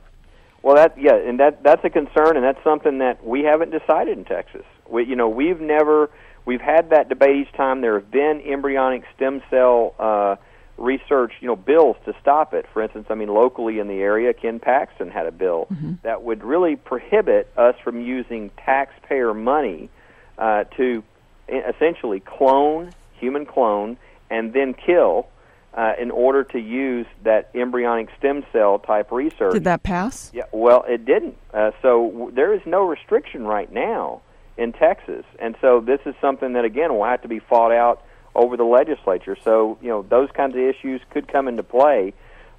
[0.62, 4.18] Well, that yeah, and that that's a concern, and that's something that we haven't decided
[4.18, 4.64] in Texas.
[4.88, 6.10] We, you know, we've never
[6.44, 7.80] we've had that debate each time.
[7.80, 9.94] There have been embryonic stem cell.
[9.98, 10.36] Uh,
[10.80, 12.66] research, you know, bills to stop it.
[12.72, 15.94] For instance, I mean, locally in the area, Ken Paxton had a bill mm-hmm.
[16.02, 19.90] that would really prohibit us from using taxpayer money
[20.38, 21.04] uh, to
[21.48, 23.98] essentially clone, human clone,
[24.30, 25.28] and then kill
[25.74, 29.52] uh, in order to use that embryonic stem cell type research.
[29.52, 30.30] Did that pass?
[30.32, 31.36] Yeah, well, it didn't.
[31.52, 34.22] Uh, so w- there is no restriction right now
[34.60, 38.04] in Texas, and so this is something that again will have to be fought out
[38.34, 39.34] over the legislature.
[39.42, 42.12] So you know those kinds of issues could come into play,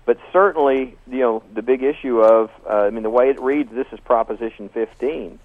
[0.06, 3.72] but certainly you know the big issue of uh, I mean the way it reads,
[3.72, 5.38] this is Proposition 15,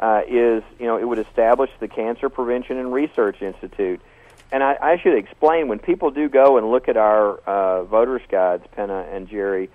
[0.00, 4.00] uh, is you know it would establish the Cancer Prevention and Research Institute.
[4.52, 8.22] And I, I should explain when people do go and look at our uh, voters'
[8.28, 9.70] guides, Penna and Jerry,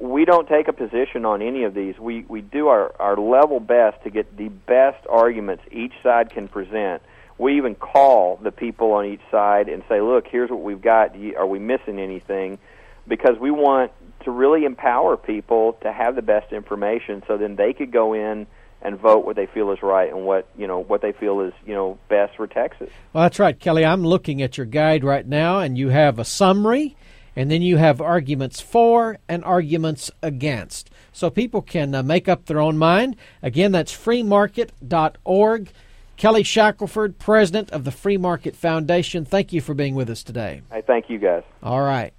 [0.00, 1.98] we don't take a position on any of these.
[1.98, 6.48] We we do our, our level best to get the best arguments each side can
[6.48, 7.02] present
[7.40, 11.16] we even call the people on each side and say, "Look, here's what we've got.
[11.36, 12.58] Are we missing anything?"
[13.08, 13.92] Because we want
[14.24, 18.46] to really empower people to have the best information, so then they could go in
[18.82, 21.54] and vote what they feel is right and what you know what they feel is
[21.66, 22.90] you know best for Texas.
[23.14, 23.86] Well, that's right, Kelly.
[23.86, 26.94] I'm looking at your guide right now, and you have a summary,
[27.34, 32.46] and then you have arguments for and arguments against, so people can uh, make up
[32.46, 33.16] their own mind.
[33.42, 35.72] Again, that's freemarket.org.
[36.16, 40.60] Kelly Shackelford, president of the Free Market Foundation, thank you for being with us today.
[40.70, 41.44] I thank you guys.
[41.62, 42.12] All right.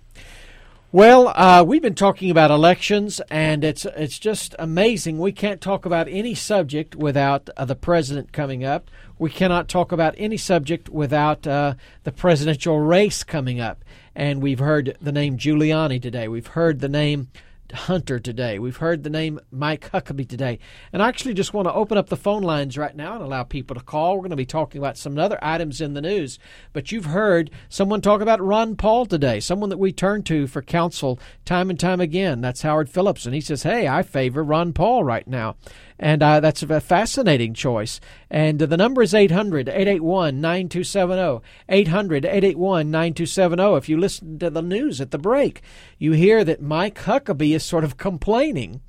[0.93, 5.19] Well, uh, we've been talking about elections, and it's it's just amazing.
[5.19, 8.89] We can't talk about any subject without uh, the president coming up.
[9.17, 13.85] We cannot talk about any subject without uh, the presidential race coming up.
[14.15, 16.27] And we've heard the name Giuliani today.
[16.27, 17.29] We've heard the name
[17.73, 18.59] Hunter today.
[18.59, 20.59] We've heard the name Mike Huckabee today.
[20.91, 23.43] And I actually just want to open up the phone lines right now and allow
[23.43, 24.15] people to call.
[24.15, 26.39] We're going to be talking about some other items in the news.
[26.73, 30.61] But you've heard someone talk about Ron Paul today, someone that we turn to for
[30.61, 32.41] counsel time and time again.
[32.41, 33.25] That's Howard Phillips.
[33.25, 35.55] And he says, Hey, I favor Ron Paul right now.
[36.01, 38.01] And uh, that's a fascinating choice.
[38.27, 41.45] And uh, the number is 800 881 9270.
[41.69, 43.77] 800 881 9270.
[43.77, 45.61] If you listen to the news at the break,
[45.99, 48.81] you hear that Mike Huckabee is sort of complaining.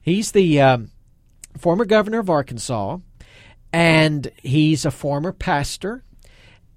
[0.00, 0.92] He's the um,
[1.58, 2.98] former governor of Arkansas,
[3.72, 6.04] and he's a former pastor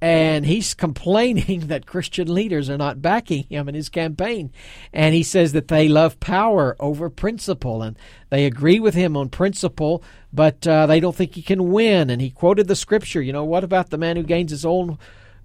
[0.04, 4.52] and he's complaining that Christian leaders are not backing him in his campaign.
[4.92, 7.98] And he says that they love power over principle, and
[8.30, 12.10] they agree with him on principle, but uh, they don't think he can win.
[12.10, 13.22] And he quoted the scripture.
[13.22, 14.98] You know, what about the man who gains his own,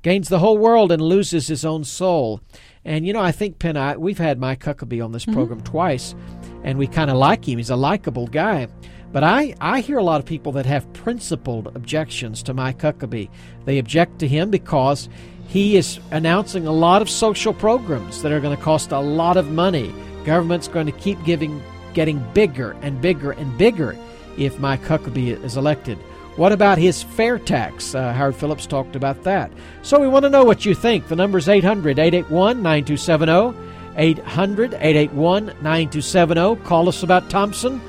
[0.03, 2.41] gains the whole world and loses his own soul?
[2.85, 5.35] And you know, I think Penn, I, we've had Mike Huckabee on this mm-hmm.
[5.35, 6.17] program twice,
[6.65, 7.59] and we kind of like him.
[7.59, 8.67] He's a likable guy.
[9.11, 13.31] But I, I hear a lot of people that have principled objections to Mike Huckabee.
[13.65, 15.09] They object to him because
[15.49, 19.39] he is announcing a lot of social programs that are going to cost a lot
[19.39, 19.95] of money.
[20.25, 21.63] Government's going to keep giving,
[21.95, 23.97] getting bigger and bigger and bigger
[24.37, 25.97] if Mike Huckabee is elected.
[26.37, 27.95] What about his fair tax?
[27.95, 29.51] Uh, Howard Phillips talked about that.
[29.83, 31.09] So we want to know what you think.
[31.09, 33.59] The number is 800 881 9270.
[33.97, 36.57] 800 881 9270.
[36.65, 37.81] Call us about Thompson,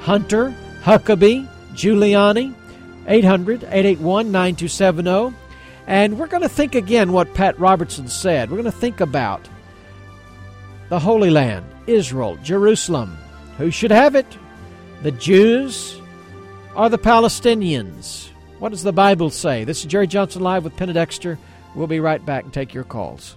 [0.00, 0.54] Hunter,
[0.88, 2.54] Huckabee, Giuliani.
[3.06, 5.36] 800 881 9270.
[5.86, 8.50] And we're going to think again what Pat Robertson said.
[8.50, 9.46] We're going to think about
[10.88, 13.18] the Holy Land, Israel, Jerusalem.
[13.58, 14.26] Who should have it?
[15.02, 16.00] The Jews
[16.74, 18.28] or the Palestinians?
[18.58, 19.64] What does the Bible say?
[19.64, 21.38] This is Jerry Johnson Live with Penna Dexter.
[21.74, 23.36] We'll be right back and take your calls.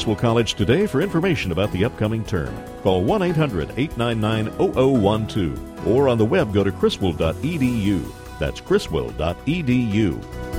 [0.00, 2.54] College today for information about the upcoming term.
[2.82, 8.38] Call 1 800 899 0012 or on the web go to criswell.edu.
[8.38, 10.50] That's criswell.edu.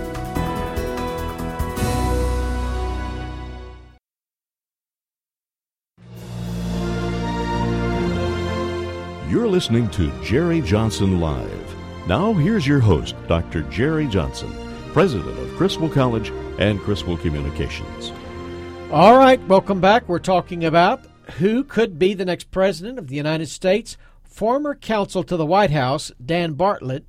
[9.30, 11.76] You're listening to Jerry Johnson Live.
[12.08, 13.64] Now, here's your host, Dr.
[13.64, 14.54] Jerry Johnson,
[14.94, 18.12] president of Criswell College and Criswell Communications.
[18.92, 20.10] All right, welcome back.
[20.10, 21.06] We're talking about
[21.38, 23.96] who could be the next president of the United States.
[24.22, 27.06] Former counsel to the White House, Dan Bartlett,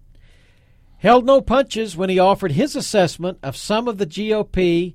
[0.98, 4.94] held no punches when he offered his assessment of some of the GOP,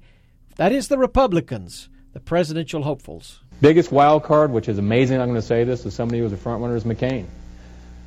[0.56, 3.42] that is the Republicans, the presidential hopefuls.
[3.60, 6.32] Biggest wild card, which is amazing, I'm going to say this as somebody who was
[6.32, 7.26] a front runner, is McCain.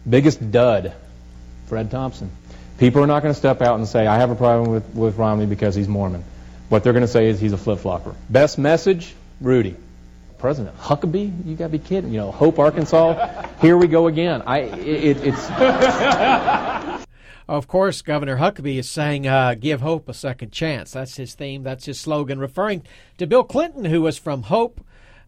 [0.09, 0.95] Biggest dud,
[1.67, 2.31] Fred Thompson.
[2.79, 5.19] People are not going to step out and say, I have a problem with, with
[5.19, 6.25] Romney because he's Mormon.
[6.71, 8.15] What they're going to say is he's a flip flopper.
[8.29, 9.75] Best message, Rudy.
[10.39, 12.13] President Huckabee, you got to be kidding.
[12.13, 13.45] You know, Hope, Arkansas.
[13.61, 14.43] Here we go again.
[14.47, 15.51] I, it, it's.
[17.49, 20.93] Of course, Governor Huckabee is saying, uh, give Hope a second chance.
[20.93, 22.85] That's his theme, that's his slogan, referring
[23.19, 24.81] to Bill Clinton, who was from Hope,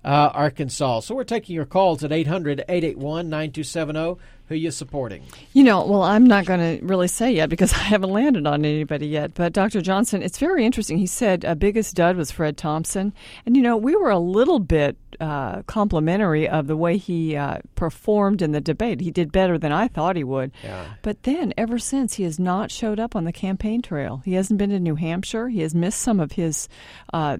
[0.05, 1.01] uh, Arkansas.
[1.01, 4.20] So we're taking your calls at 800 881 9270.
[4.53, 5.23] Who you supporting?
[5.55, 8.67] You know, well, I'm not going to really say yet because I haven't landed on
[8.67, 9.33] anybody yet.
[9.33, 9.81] But Dr.
[9.81, 10.99] Johnson, it's very interesting.
[10.99, 13.15] He said uh, biggest dud was Fred Thompson,
[13.47, 17.59] and you know, we were a little bit uh, complimentary of the way he uh,
[17.77, 19.01] performed in the debate.
[19.01, 20.53] He did better than I thought he would.
[20.63, 20.85] Yeah.
[21.03, 24.23] But then, ever since, he has not showed up on the campaign trail.
[24.25, 25.49] He hasn't been to New Hampshire.
[25.49, 26.69] He has missed some of his
[27.13, 27.37] uh,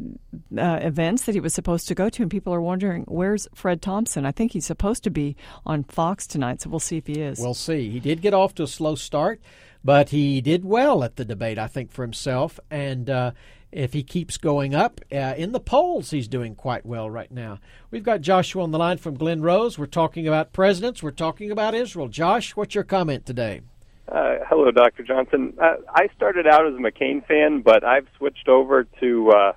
[0.57, 3.83] uh, events that he was supposed to go to, and people are wondering where's Fred
[3.83, 4.25] Thompson.
[4.25, 5.37] I think he's supposed to be
[5.67, 7.39] on Fox tonight, so we'll see if he is.
[7.39, 7.91] We'll see.
[7.91, 9.41] He did get off to a slow start,
[9.85, 12.61] but he did well at the debate, I think, for himself.
[12.71, 13.33] And uh,
[13.71, 17.59] if he keeps going up uh, in the polls, he's doing quite well right now.
[17.91, 19.79] We've got Joshua on the line from Glen Rose.
[19.79, 21.03] We're talking about presidents.
[21.03, 22.09] We're talking about Israel.
[22.09, 23.63] Josh, what's your comment today?
[24.09, 25.03] Uh, hello, Dr.
[25.03, 25.55] Johnson.
[25.61, 29.53] Uh, I started out as a McCain fan, but I've switched over to uh,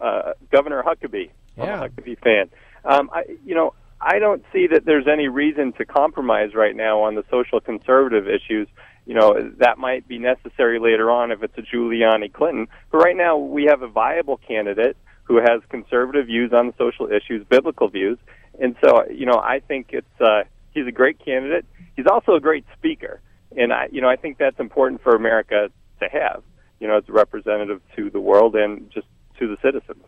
[0.00, 1.30] uh, Governor Huckabee.
[1.56, 1.64] Yeah.
[1.64, 2.50] I'm a Huckabee fan.
[2.84, 7.02] Um, I, you know, I don't see that there's any reason to compromise right now
[7.02, 8.66] on the social conservative issues.
[9.06, 12.68] You know, that might be necessary later on if it's a Giuliani Clinton.
[12.90, 17.46] But right now, we have a viable candidate who has conservative views on social issues,
[17.48, 18.18] biblical views.
[18.60, 20.42] And so, you know, I think it's uh,
[20.72, 21.66] he's a great candidate.
[21.96, 23.20] He's also a great speaker,
[23.56, 25.70] and I, you know, I think that's important for America
[26.00, 26.42] to have.
[26.78, 29.06] You know, as a representative to the world and just
[29.38, 30.04] to the citizens.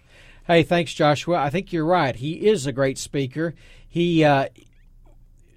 [0.47, 1.37] Hey, thanks, Joshua.
[1.37, 2.17] I think you're right.
[2.17, 3.55] He is a great speaker.
[3.89, 4.49] He uh,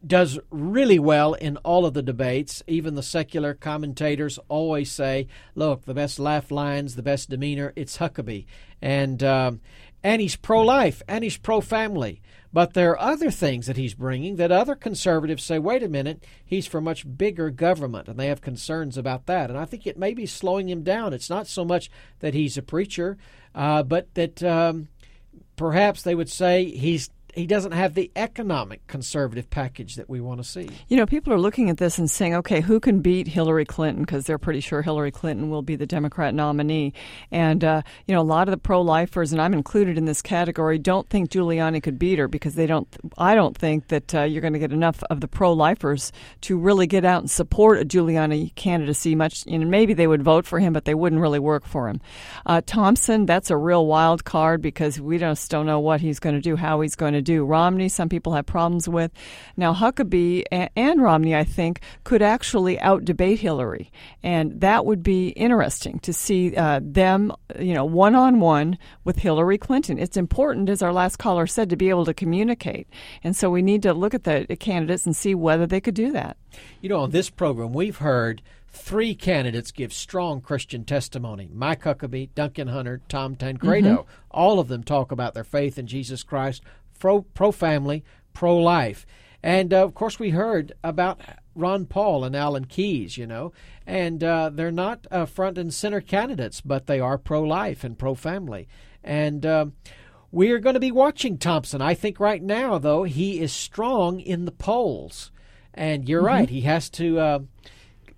[0.06, 2.62] does really well in all of the debates.
[2.68, 7.98] Even the secular commentators always say, "Look, the best laugh lines, the best demeanor, it's
[7.98, 8.46] Huckabee,"
[8.80, 9.62] and um,
[10.04, 12.22] and he's pro-life and he's pro-family.
[12.56, 16.24] But there are other things that he's bringing that other conservatives say, "Wait a minute,
[16.46, 19.50] he's for much bigger government," and they have concerns about that.
[19.50, 21.12] And I think it may be slowing him down.
[21.14, 23.18] It's not so much that he's a preacher,
[23.54, 24.88] uh, but that um,
[25.58, 30.42] perhaps they would say he's he doesn't have the economic conservative package that we want
[30.42, 30.70] to see.
[30.88, 34.04] You know, people are looking at this and saying, okay, who can beat Hillary Clinton?
[34.04, 36.94] Because they're pretty sure Hillary Clinton will be the Democrat nominee.
[37.32, 40.22] And, uh, you know, a lot of the pro lifers, and I'm included in this
[40.22, 44.24] category, don't think Giuliani could beat her because they don't, I don't think that uh,
[44.24, 46.12] you're going to get enough of the pro lifers
[46.42, 49.46] to really get out and support a Giuliani candidacy much.
[49.46, 52.00] Know, maybe they would vote for him, but they wouldn't really work for him.
[52.46, 56.36] Uh, Thompson, that's a real wild card because we just don't know what he's going
[56.36, 57.44] to do, how he's going to do.
[57.44, 59.12] Romney, some people have problems with.
[59.58, 60.44] Now, Huckabee
[60.76, 63.92] and Romney, I think, could actually out debate Hillary,
[64.24, 69.18] and that would be interesting to see uh, them, you know, one on one with
[69.18, 70.00] Hillary Clinton.
[70.00, 72.88] It's important, as our last caller said, to be able to communicate,
[73.24, 76.12] and so we need to look at the candidates and see whether they could do
[76.14, 76.38] that.
[76.80, 82.30] You know, on this program, we've heard three candidates give strong Christian testimony Mike Huckabee,
[82.36, 83.90] Duncan Hunter, Tom Tancredo.
[83.90, 84.10] Mm-hmm.
[84.32, 86.62] All of them talk about their faith in Jesus Christ,
[87.00, 89.06] pro family, pro life.
[89.44, 91.22] And uh, of course, we heard about
[91.56, 93.54] Ron Paul and Alan Keyes, you know,
[93.86, 97.98] and uh, they're not uh, front and center candidates, but they are pro life and
[97.98, 98.68] pro family.
[99.04, 99.68] And uh,
[100.32, 101.82] we are going to be watching Thompson.
[101.82, 105.32] I think right now, though, he is strong in the polls.
[105.74, 106.28] And you're mm-hmm.
[106.28, 107.40] right, he has to uh,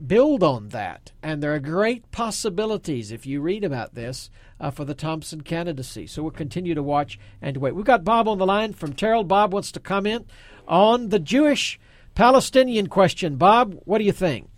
[0.05, 1.11] build on that.
[1.23, 4.29] And there are great possibilities, if you read about this,
[4.59, 6.07] uh, for the Thompson candidacy.
[6.07, 7.75] So we'll continue to watch and wait.
[7.75, 9.23] We've got Bob on the line from Terrell.
[9.23, 10.29] Bob wants to comment
[10.67, 11.79] on the Jewish
[12.15, 13.35] Palestinian question.
[13.35, 14.49] Bob, what do you think?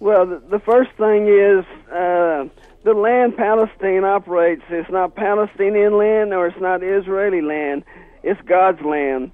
[0.00, 2.48] Well, the, first thing is uh,
[2.82, 4.62] the land Palestine operates.
[4.68, 7.84] It's not Palestinian land or it's not Israeli land.
[8.24, 9.30] It's God's land.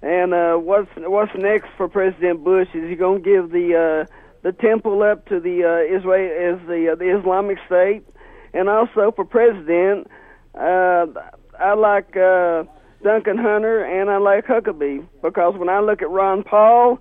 [0.00, 2.68] And uh, what's what's next for President Bush?
[2.74, 4.12] Is he going to give the uh,
[4.42, 8.04] the temple up to the uh, Israel as the uh, the Islamic State,
[8.52, 10.08] and also for president,
[10.54, 11.06] uh,
[11.58, 12.64] I like uh,
[13.02, 16.98] Duncan Hunter and I like Huckabee because when I look at Ron Paul,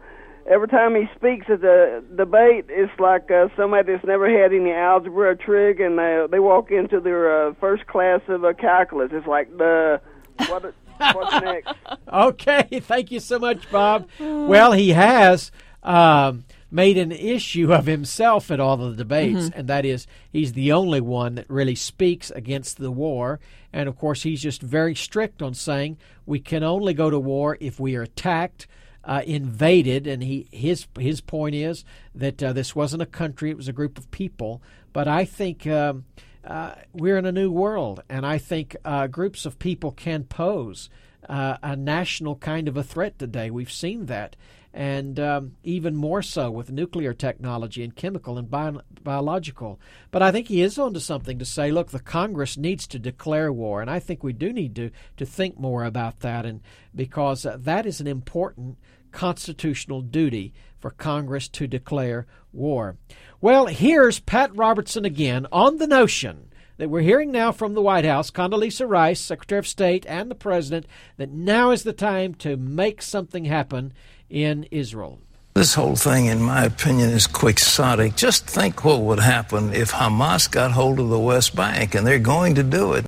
[0.49, 4.71] every time he speaks at the debate, it's like uh, somebody that's never had any
[4.71, 9.09] algebra or trig, and they they walk into their uh, first class of uh, calculus.
[9.13, 10.01] It's like the
[10.47, 10.73] what.
[11.13, 11.73] What's next?
[12.13, 14.07] okay, thank you so much, Bob.
[14.19, 15.51] Well, he has.
[15.81, 19.59] Um, made an issue of himself at all the debates, mm-hmm.
[19.59, 23.39] and that is he's the only one that really speaks against the war.
[23.74, 27.57] And of course, he's just very strict on saying we can only go to war
[27.59, 28.67] if we are attacked.
[29.03, 33.57] Uh, invaded, and he his his point is that uh, this wasn't a country; it
[33.57, 34.61] was a group of people.
[34.93, 36.05] But I think um,
[36.45, 40.88] uh, we're in a new world, and I think uh, groups of people can pose
[41.30, 43.49] uh, a national kind of a threat today.
[43.49, 44.36] We've seen that,
[44.74, 49.80] and um, even more so with nuclear technology and chemical and bio- biological.
[50.11, 51.72] But I think he is onto something to say.
[51.72, 55.26] Look, the Congress needs to declare war, and I think we do need to to
[55.26, 56.61] think more about that, and
[56.95, 58.78] because uh, that is an important
[59.11, 62.97] constitutional duty for Congress to declare war.
[63.39, 68.05] Well, here's Pat Robertson again on the notion that we're hearing now from the White
[68.05, 72.57] House, Condoleezza Rice, Secretary of State, and the President, that now is the time to
[72.57, 73.93] make something happen
[74.32, 75.19] in Israel.
[75.53, 78.15] This whole thing, in my opinion, is quixotic.
[78.15, 82.19] Just think what would happen if Hamas got hold of the West Bank, and they're
[82.19, 83.05] going to do it.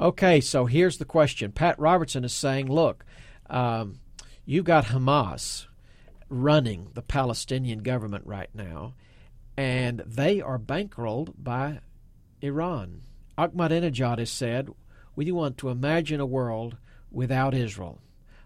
[0.00, 1.52] Okay, so here's the question.
[1.52, 3.04] Pat Robertson is saying, look,
[3.48, 4.00] um,
[4.44, 5.66] you got Hamas
[6.28, 8.94] running the Palestinian government right now,
[9.56, 11.78] and they are bankrolled by
[12.40, 13.02] Iran.
[13.38, 14.70] Ahmadinejad has said,
[15.14, 16.76] we want to imagine a world
[17.12, 18.00] without Israel.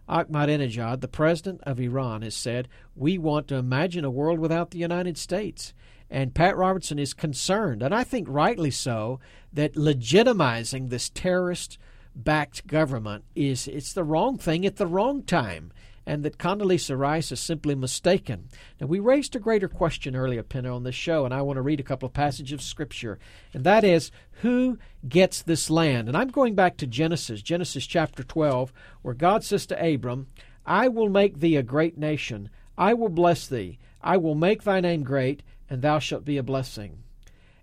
[0.09, 4.79] Ahmadinejad, the president of Iran, has said, We want to imagine a world without the
[4.79, 5.75] United States.
[6.09, 9.19] And Pat Robertson is concerned, and I think rightly so,
[9.53, 11.79] that legitimizing this terrorist
[12.15, 15.73] backed government is it's the wrong thing at the wrong time
[16.07, 18.49] and that Condoleezza Rice is simply mistaken.
[18.81, 21.63] Now, we raised a greater question earlier, Penna, on this show, and I want to
[21.63, 23.19] read a couple of passages of Scripture,
[23.53, 24.79] and that is, who
[25.09, 26.07] gets this land?
[26.07, 30.29] And I'm going back to Genesis, Genesis chapter 12, where God says to Abram,
[30.65, 34.81] I will make thee a great nation, I will bless thee, I will make thy
[34.81, 37.03] name great, and thou shalt be a blessing.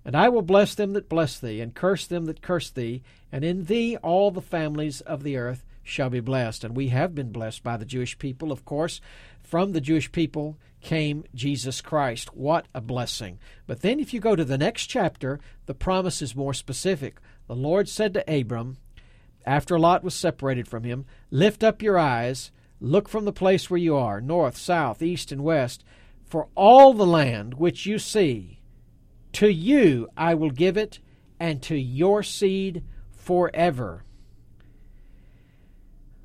[0.04, 3.46] And I will bless them that bless thee, and curse them that curse thee, and
[3.46, 6.64] in thee all the families of the earth shall be blessed.
[6.64, 9.02] And we have been blessed by the Jewish people, of course.
[9.42, 12.36] From the Jewish people came Jesus Christ.
[12.36, 13.40] What a blessing.
[13.68, 17.20] But then, if you go to the next chapter, the promise is more specific.
[17.48, 18.78] The Lord said to Abram,
[19.46, 23.80] after Lot was separated from him, Lift up your eyes, look from the place where
[23.80, 25.84] you are, north, south, east, and west,
[26.26, 28.60] for all the land which you see,
[29.34, 31.00] to you I will give it,
[31.40, 34.06] and to your seed forever.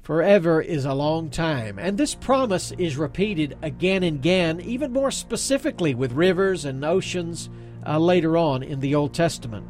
[0.08, 5.10] Forever is a long time, and this promise is repeated again and again, even more
[5.10, 7.50] specifically with rivers and oceans
[7.86, 9.66] uh, later on in the Old Testament.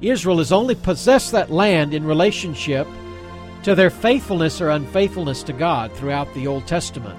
[0.00, 2.88] Israel has only possessed that land in relationship
[3.62, 7.16] to their faithfulness or unfaithfulness to God throughout the Old Testament.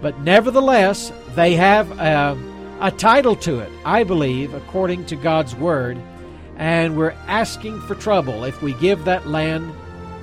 [0.00, 2.38] But nevertheless, they have a,
[2.80, 5.98] a title to it, I believe, according to God's Word,
[6.58, 9.74] and we're asking for trouble if we give that land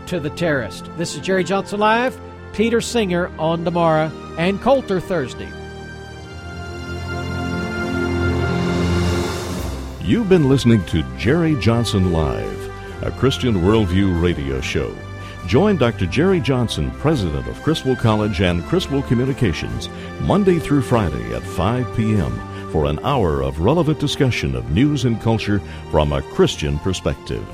[0.07, 0.89] to the terrorist.
[0.97, 2.19] This is Jerry Johnson Live,
[2.53, 5.49] Peter Singer on tomorrow, and Coulter Thursday.
[10.03, 14.93] You've been listening to Jerry Johnson Live, a Christian Worldview radio show.
[15.47, 16.05] Join Dr.
[16.05, 19.89] Jerry Johnson, president of Criswell College and Criswell Communications,
[20.21, 22.31] Monday through Friday at 5 p.m.
[22.71, 27.45] for an hour of relevant discussion of news and culture from a Christian perspective.